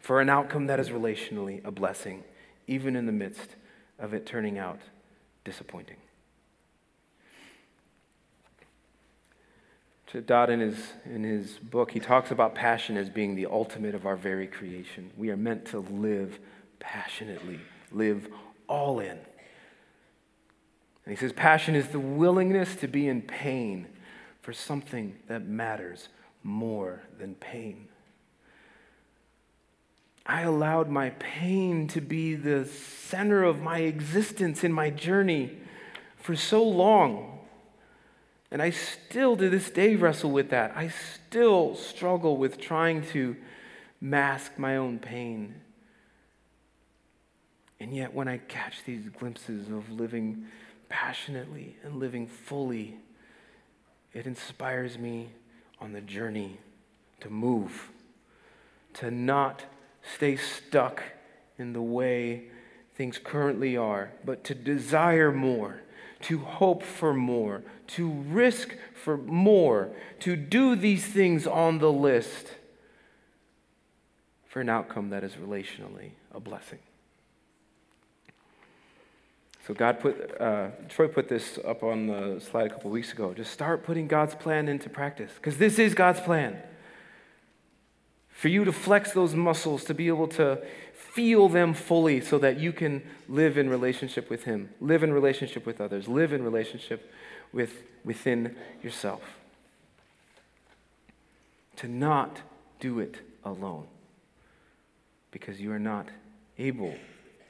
for 0.00 0.20
an 0.22 0.30
outcome 0.30 0.66
that 0.68 0.80
is 0.80 0.88
relationally 0.88 1.62
a 1.64 1.70
blessing, 1.70 2.24
even 2.66 2.96
in 2.96 3.04
the 3.04 3.12
midst 3.12 3.56
of 3.98 4.14
it 4.14 4.24
turning 4.24 4.56
out 4.56 4.80
disappointing. 5.44 5.96
Dodd, 10.18 10.50
in 10.50 10.60
his, 10.60 10.76
in 11.04 11.22
his 11.22 11.52
book, 11.58 11.92
he 11.92 12.00
talks 12.00 12.32
about 12.32 12.54
passion 12.54 12.96
as 12.96 13.08
being 13.08 13.36
the 13.36 13.46
ultimate 13.46 13.94
of 13.94 14.06
our 14.06 14.16
very 14.16 14.48
creation. 14.48 15.10
We 15.16 15.30
are 15.30 15.36
meant 15.36 15.66
to 15.66 15.78
live 15.78 16.40
passionately, 16.80 17.60
live 17.92 18.28
all 18.66 18.98
in. 18.98 19.10
And 19.10 19.20
he 21.06 21.16
says, 21.16 21.32
passion 21.32 21.76
is 21.76 21.88
the 21.88 22.00
willingness 22.00 22.74
to 22.76 22.88
be 22.88 23.06
in 23.06 23.22
pain 23.22 23.86
for 24.42 24.52
something 24.52 25.16
that 25.28 25.46
matters 25.46 26.08
more 26.42 27.02
than 27.18 27.34
pain. 27.36 27.86
I 30.26 30.42
allowed 30.42 30.88
my 30.88 31.10
pain 31.10 31.88
to 31.88 32.00
be 32.00 32.34
the 32.34 32.64
center 32.64 33.44
of 33.44 33.60
my 33.60 33.78
existence 33.80 34.62
in 34.64 34.72
my 34.72 34.90
journey 34.90 35.58
for 36.16 36.36
so 36.36 36.62
long. 36.62 37.39
And 38.50 38.60
I 38.60 38.70
still, 38.70 39.36
to 39.36 39.48
this 39.48 39.70
day, 39.70 39.94
wrestle 39.96 40.30
with 40.30 40.50
that. 40.50 40.72
I 40.76 40.88
still 40.88 41.76
struggle 41.76 42.36
with 42.36 42.60
trying 42.60 43.06
to 43.08 43.36
mask 44.00 44.52
my 44.58 44.76
own 44.76 44.98
pain. 44.98 45.54
And 47.78 47.94
yet, 47.94 48.12
when 48.12 48.28
I 48.28 48.38
catch 48.38 48.84
these 48.84 49.08
glimpses 49.08 49.68
of 49.68 49.90
living 49.90 50.46
passionately 50.88 51.76
and 51.84 51.96
living 51.96 52.26
fully, 52.26 52.96
it 54.12 54.26
inspires 54.26 54.98
me 54.98 55.30
on 55.80 55.92
the 55.92 56.00
journey 56.00 56.58
to 57.20 57.30
move, 57.30 57.90
to 58.94 59.10
not 59.10 59.64
stay 60.14 60.36
stuck 60.36 61.02
in 61.58 61.72
the 61.72 61.82
way 61.82 62.44
things 62.96 63.18
currently 63.22 63.76
are, 63.76 64.10
but 64.24 64.44
to 64.44 64.54
desire 64.54 65.30
more, 65.30 65.80
to 66.22 66.38
hope 66.38 66.82
for 66.82 67.14
more, 67.14 67.62
to 67.88 68.10
risk 68.10 68.76
for 68.94 69.16
more, 69.16 69.90
to 70.20 70.36
do 70.36 70.76
these 70.76 71.06
things 71.06 71.46
on 71.46 71.78
the 71.78 71.90
list 71.92 72.54
for 74.46 74.60
an 74.60 74.68
outcome 74.68 75.10
that 75.10 75.24
is 75.24 75.34
relationally 75.34 76.10
a 76.34 76.40
blessing. 76.40 76.78
So 79.66 79.74
God 79.74 80.00
put, 80.00 80.40
uh, 80.40 80.70
Troy 80.88 81.06
put 81.06 81.28
this 81.28 81.58
up 81.64 81.82
on 81.82 82.06
the 82.06 82.40
slide 82.40 82.66
a 82.66 82.70
couple 82.70 82.90
weeks 82.90 83.12
ago. 83.12 83.32
Just 83.32 83.52
start 83.52 83.84
putting 83.84 84.08
God's 84.08 84.34
plan 84.34 84.68
into 84.68 84.88
practice, 84.88 85.30
because 85.34 85.58
this 85.58 85.78
is 85.78 85.94
God's 85.94 86.20
plan. 86.20 86.60
For 88.40 88.48
you 88.48 88.64
to 88.64 88.72
flex 88.72 89.12
those 89.12 89.34
muscles, 89.34 89.84
to 89.84 89.92
be 89.92 90.08
able 90.08 90.26
to 90.28 90.62
feel 90.94 91.50
them 91.50 91.74
fully 91.74 92.22
so 92.22 92.38
that 92.38 92.58
you 92.58 92.72
can 92.72 93.02
live 93.28 93.58
in 93.58 93.68
relationship 93.68 94.30
with 94.30 94.44
Him, 94.44 94.70
live 94.80 95.02
in 95.02 95.12
relationship 95.12 95.66
with 95.66 95.78
others, 95.78 96.08
live 96.08 96.32
in 96.32 96.42
relationship 96.42 97.12
with, 97.52 97.82
within 98.02 98.56
yourself. 98.82 99.20
To 101.76 101.86
not 101.86 102.40
do 102.78 102.98
it 102.98 103.18
alone, 103.44 103.88
because 105.32 105.60
you 105.60 105.70
are 105.72 105.78
not 105.78 106.08
able 106.56 106.94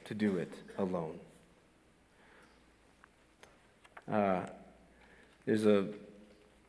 to 0.03 0.13
do 0.13 0.35
it 0.35 0.51
alone. 0.77 1.17
Uh, 4.11 4.41
there's 5.45 5.65
a 5.65 5.87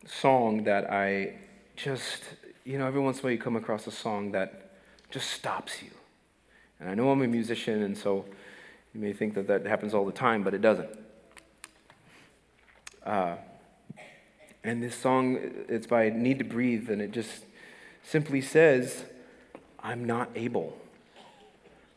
song 0.06 0.62
that 0.62 0.88
I 0.92 1.40
just, 1.74 2.22
you 2.64 2.78
know, 2.78 2.86
every 2.86 3.00
once 3.00 3.18
in 3.18 3.20
a 3.20 3.24
while 3.24 3.32
you 3.32 3.38
come 3.38 3.56
across 3.56 3.86
a 3.86 3.90
song 3.90 4.32
that 4.32 4.70
just 5.10 5.30
stops 5.30 5.82
you. 5.82 5.90
And 6.78 6.88
I 6.88 6.94
know 6.94 7.10
I'm 7.10 7.22
a 7.22 7.26
musician, 7.26 7.82
and 7.82 7.96
so 7.96 8.24
you 8.94 9.00
may 9.00 9.12
think 9.12 9.34
that 9.34 9.46
that 9.48 9.66
happens 9.66 9.94
all 9.94 10.04
the 10.04 10.12
time, 10.12 10.42
but 10.42 10.54
it 10.54 10.60
doesn't. 10.60 10.88
Uh, 13.04 13.36
and 14.64 14.82
this 14.82 14.94
song, 14.94 15.38
it's 15.68 15.86
by 15.86 16.10
Need 16.10 16.38
to 16.38 16.44
Breathe, 16.44 16.88
and 16.88 17.02
it 17.02 17.10
just 17.10 17.44
simply 18.04 18.40
says, 18.40 19.04
I'm 19.80 20.04
not 20.04 20.30
able 20.36 20.76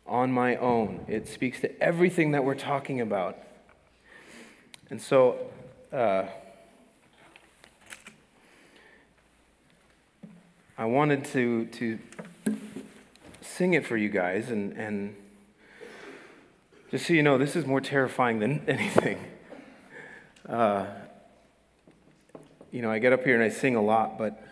on 0.07 0.31
my 0.31 0.55
own. 0.55 1.05
It 1.07 1.27
speaks 1.27 1.59
to 1.61 1.81
everything 1.81 2.31
that 2.31 2.43
we're 2.43 2.55
talking 2.55 3.01
about. 3.01 3.37
And 4.89 5.01
so, 5.01 5.37
uh, 5.91 6.25
I 10.77 10.85
wanted 10.85 11.23
to, 11.25 11.67
to 11.67 11.99
sing 13.41 13.75
it 13.75 13.87
for 13.87 13.95
you 13.95 14.09
guys, 14.09 14.51
and, 14.51 14.73
and 14.73 15.15
just 16.91 17.07
so 17.07 17.13
you 17.13 17.23
know, 17.23 17.37
this 17.37 17.55
is 17.55 17.65
more 17.65 17.79
terrifying 17.79 18.39
than 18.39 18.61
anything. 18.67 19.17
Uh, 20.47 20.85
you 22.71 22.81
know, 22.81 22.91
I 22.91 22.99
get 22.99 23.13
up 23.13 23.23
here 23.23 23.35
and 23.35 23.43
I 23.43 23.47
sing 23.47 23.77
a 23.77 23.81
lot, 23.81 24.17
but 24.17 24.43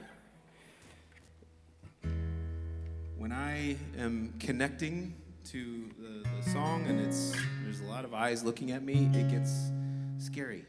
when 3.18 3.34
I 3.34 3.76
am 4.00 4.34
connecting 4.40 5.16
to 5.52 5.90
the, 6.00 6.26
the 6.42 6.50
song 6.52 6.86
and 6.88 7.02
it's 7.02 7.36
there's 7.64 7.82
a 7.82 7.86
lot 7.86 8.06
of 8.06 8.14
eyes 8.14 8.46
looking 8.46 8.72
at 8.72 8.82
me, 8.82 9.10
it 9.14 9.30
gets 9.30 9.72
scary. 10.20 10.64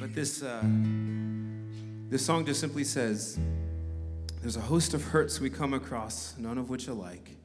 But 0.00 0.16
this, 0.16 0.42
uh, 0.42 0.62
this 2.12 2.26
song 2.26 2.44
just 2.44 2.60
simply 2.60 2.84
says, 2.84 3.38
There's 4.42 4.56
a 4.56 4.60
host 4.60 4.92
of 4.92 5.02
hurts 5.02 5.40
we 5.40 5.48
come 5.48 5.72
across, 5.72 6.36
none 6.36 6.58
of 6.58 6.68
which 6.68 6.86
alike. 6.86 7.38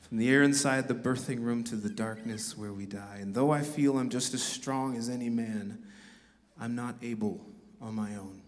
From 0.00 0.16
the 0.16 0.30
air 0.30 0.42
inside 0.42 0.88
the 0.88 0.94
birthing 0.94 1.42
room 1.44 1.62
to 1.64 1.76
the 1.76 1.90
darkness 1.90 2.56
where 2.56 2.72
we 2.72 2.86
die. 2.86 3.18
And 3.20 3.34
though 3.34 3.50
I 3.50 3.60
feel 3.60 3.98
I'm 3.98 4.08
just 4.08 4.32
as 4.32 4.42
strong 4.42 4.96
as 4.96 5.10
any 5.10 5.28
man, 5.28 5.84
I'm 6.58 6.74
not 6.74 6.94
able 7.02 7.44
on 7.82 7.94
my 7.94 8.16
own. 8.16 8.40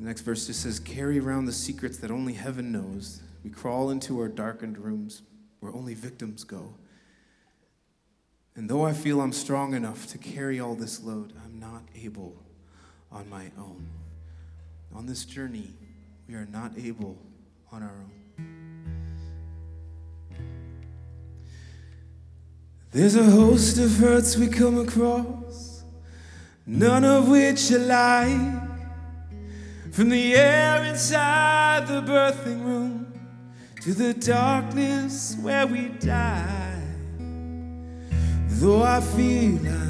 The 0.00 0.06
next 0.06 0.22
verse 0.22 0.48
just 0.48 0.64
says, 0.64 0.80
Carry 0.80 1.20
around 1.20 1.44
the 1.44 1.52
secrets 1.52 1.98
that 1.98 2.10
only 2.10 2.32
heaven 2.32 2.72
knows. 2.72 3.22
We 3.44 3.50
crawl 3.50 3.90
into 3.90 4.18
our 4.18 4.28
darkened 4.28 4.76
rooms 4.76 5.22
where 5.60 5.72
only 5.72 5.94
victims 5.94 6.42
go. 6.42 6.74
And 8.56 8.68
though 8.68 8.84
I 8.84 8.92
feel 8.92 9.20
I'm 9.20 9.32
strong 9.32 9.74
enough 9.74 10.08
to 10.08 10.18
carry 10.18 10.58
all 10.58 10.74
this 10.74 11.00
load, 11.00 11.32
I'm 11.44 11.60
not 11.60 11.84
able 11.94 12.42
on 13.12 13.28
my 13.28 13.50
own. 13.58 13.86
On 14.94 15.06
this 15.06 15.24
journey, 15.24 15.72
we 16.28 16.34
are 16.34 16.46
not 16.52 16.72
able 16.78 17.16
on 17.72 17.82
our 17.82 17.88
own. 17.88 18.20
There's 22.92 23.14
a 23.14 23.24
host 23.24 23.78
of 23.78 23.96
hurts 23.98 24.36
we 24.36 24.48
come 24.48 24.78
across, 24.78 25.84
none 26.66 27.04
of 27.04 27.28
which 27.28 27.70
alike. 27.70 28.68
From 29.92 30.08
the 30.08 30.34
air 30.34 30.84
inside 30.84 31.86
the 31.86 32.00
birthing 32.00 32.64
room 32.64 33.12
to 33.82 33.92
the 33.94 34.14
darkness 34.14 35.36
where 35.40 35.66
we 35.66 35.88
die. 35.88 36.82
Though 38.48 38.82
I 38.82 39.00
feel 39.00 39.58
I'm 39.66 39.89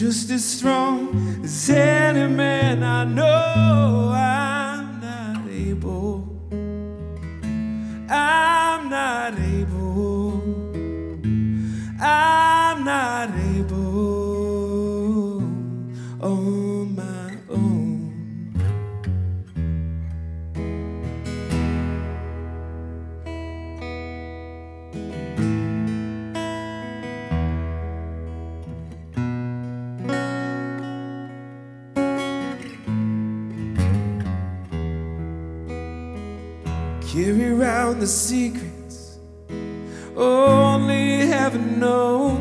just 0.00 0.30
as 0.30 0.42
strong 0.42 1.42
as 1.44 1.68
any 1.68 2.26
man, 2.26 2.82
I 2.82 3.04
know 3.04 4.10
I'm 4.16 4.98
not 4.98 5.46
able. 5.50 6.26
I'm 8.08 8.88
not 8.88 9.38
the 38.00 38.06
secrets 38.06 39.18
only 40.16 41.18
heaven 41.26 41.78
knows. 41.78 42.40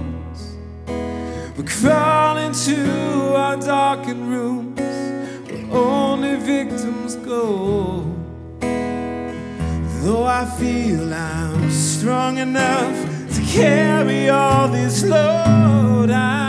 We 1.57 1.65
crawl 1.65 2.37
into 2.37 3.35
our 3.35 3.57
darkened 3.57 4.29
rooms 4.29 4.79
where 4.79 5.69
only 5.69 6.37
victims 6.37 7.17
go. 7.17 8.05
Though 10.01 10.23
I 10.23 10.45
feel 10.57 11.13
I'm 11.13 11.69
strong 11.69 12.37
enough 12.37 12.97
to 13.35 13.41
carry 13.41 14.29
all 14.29 14.69
this 14.69 15.03
load, 15.03 16.09
I'm 16.09 16.48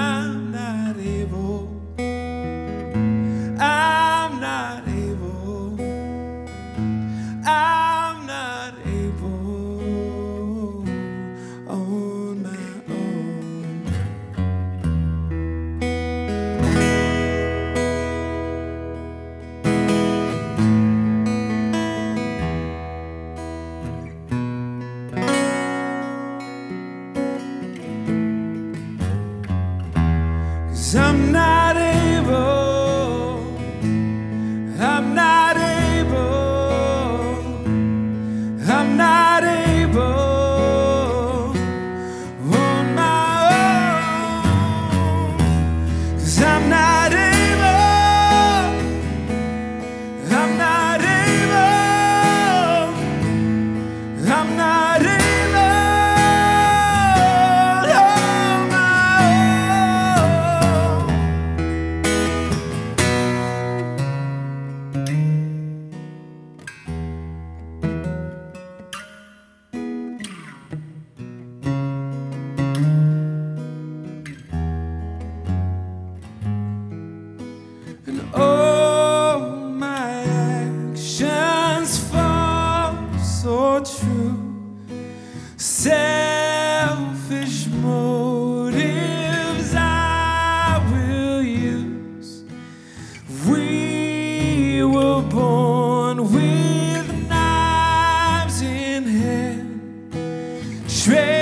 Je 101.02 101.10
vais 101.10 101.39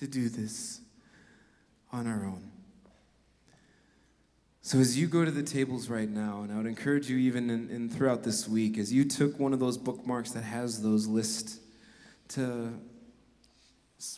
to 0.00 0.06
do 0.06 0.30
this 0.30 0.80
on 1.92 2.06
our 2.06 2.24
own. 2.24 2.50
So 4.62 4.78
as 4.78 4.98
you 4.98 5.06
go 5.06 5.26
to 5.26 5.30
the 5.30 5.42
tables 5.42 5.90
right 5.90 6.08
now, 6.08 6.40
and 6.42 6.50
I 6.50 6.56
would 6.56 6.66
encourage 6.66 7.10
you 7.10 7.18
even 7.18 7.50
in, 7.50 7.68
in 7.68 7.90
throughout 7.90 8.22
this 8.22 8.48
week, 8.48 8.78
as 8.78 8.90
you 8.90 9.04
took 9.04 9.38
one 9.38 9.52
of 9.52 9.60
those 9.60 9.76
bookmarks 9.76 10.30
that 10.32 10.42
has 10.42 10.82
those 10.82 11.06
lists, 11.06 11.58
to 12.28 12.72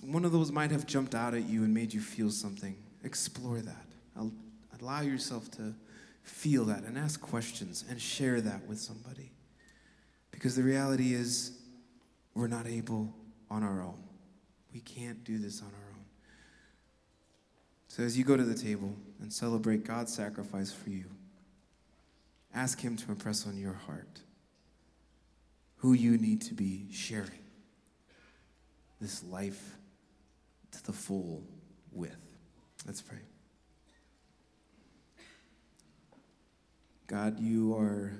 one 0.02 0.24
of 0.24 0.30
those 0.30 0.52
might 0.52 0.70
have 0.70 0.86
jumped 0.86 1.16
out 1.16 1.34
at 1.34 1.48
you 1.48 1.64
and 1.64 1.74
made 1.74 1.92
you 1.92 2.00
feel 2.00 2.30
something. 2.30 2.76
Explore 3.02 3.60
that. 3.60 3.86
Al- 4.16 4.32
Allow 4.80 5.00
yourself 5.00 5.50
to 5.52 5.74
feel 6.22 6.64
that 6.66 6.84
and 6.84 6.96
ask 6.96 7.20
questions 7.20 7.84
and 7.90 8.00
share 8.00 8.40
that 8.40 8.66
with 8.68 8.78
somebody. 8.78 9.32
Because 10.30 10.54
the 10.54 10.62
reality 10.62 11.14
is, 11.14 11.58
we're 12.34 12.46
not 12.46 12.66
able 12.68 13.12
on 13.50 13.64
our 13.64 13.82
own. 13.82 13.98
We 14.72 14.80
can't 14.80 15.22
do 15.24 15.38
this 15.38 15.60
on 15.60 15.68
our 15.68 15.90
own. 15.94 16.04
So 17.88 18.02
as 18.02 18.16
you 18.16 18.24
go 18.24 18.36
to 18.36 18.44
the 18.44 18.54
table 18.54 18.94
and 19.20 19.32
celebrate 19.32 19.84
God's 19.84 20.14
sacrifice 20.14 20.72
for 20.72 20.88
you, 20.90 21.04
ask 22.54 22.80
Him 22.80 22.96
to 22.96 23.10
impress 23.10 23.46
on 23.46 23.58
your 23.58 23.74
heart 23.74 24.20
who 25.76 25.92
you 25.92 26.16
need 26.16 26.40
to 26.42 26.54
be 26.54 26.86
sharing 26.90 27.30
this 29.00 29.22
life 29.24 29.76
to 30.70 30.82
the 30.84 30.92
full 30.92 31.42
with. 31.90 32.16
Let's 32.86 33.02
pray. 33.02 33.18
God, 37.08 37.38
you 37.40 37.76
are 37.76 38.12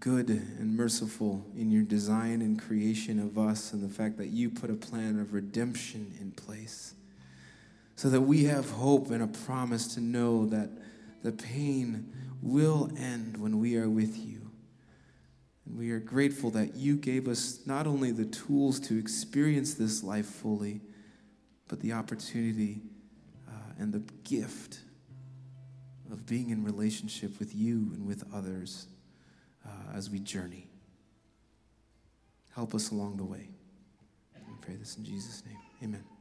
good 0.00 0.28
and 0.28 0.76
merciful 0.76 1.46
in 1.56 1.70
your 1.70 1.82
design 1.82 2.42
and 2.42 2.60
creation 2.60 3.18
of 3.18 3.38
us, 3.38 3.72
and 3.72 3.82
the 3.82 3.92
fact 3.92 4.18
that 4.18 4.28
you 4.28 4.50
put 4.50 4.70
a 4.70 4.74
plan 4.74 5.18
of 5.18 5.32
redemption 5.32 6.14
in 6.20 6.30
place 6.32 6.94
so 7.96 8.08
that 8.08 8.20
we 8.22 8.44
have 8.44 8.70
hope 8.70 9.10
and 9.10 9.22
a 9.22 9.26
promise 9.26 9.94
to 9.94 10.00
know 10.00 10.46
that 10.46 10.70
the 11.22 11.32
pain 11.32 12.12
will 12.42 12.90
end 12.98 13.36
when 13.36 13.58
we 13.58 13.76
are 13.76 13.88
with 13.88 14.16
you. 14.18 14.50
And 15.64 15.78
we 15.78 15.90
are 15.90 16.00
grateful 16.00 16.50
that 16.50 16.74
you 16.74 16.96
gave 16.96 17.28
us 17.28 17.60
not 17.66 17.86
only 17.86 18.10
the 18.10 18.26
tools 18.26 18.80
to 18.80 18.98
experience 18.98 19.74
this 19.74 20.02
life 20.02 20.26
fully, 20.26 20.80
but 21.68 21.80
the 21.80 21.92
opportunity 21.92 22.82
uh, 23.48 23.72
and 23.78 23.92
the 23.92 24.02
gift 24.24 24.80
of 26.12 26.26
being 26.26 26.50
in 26.50 26.64
relationship 26.64 27.38
with 27.38 27.54
you 27.54 27.90
and 27.94 28.06
with 28.06 28.24
others 28.34 28.88
uh, 29.66 29.96
as 29.96 30.10
we 30.10 30.18
journey. 30.18 30.68
Help 32.54 32.74
us 32.74 32.90
along 32.90 33.16
the 33.16 33.24
way. 33.24 33.48
We 34.34 34.54
pray 34.60 34.76
this 34.76 34.96
in 34.96 35.04
Jesus' 35.04 35.42
name. 35.44 35.58
Amen. 35.82 36.13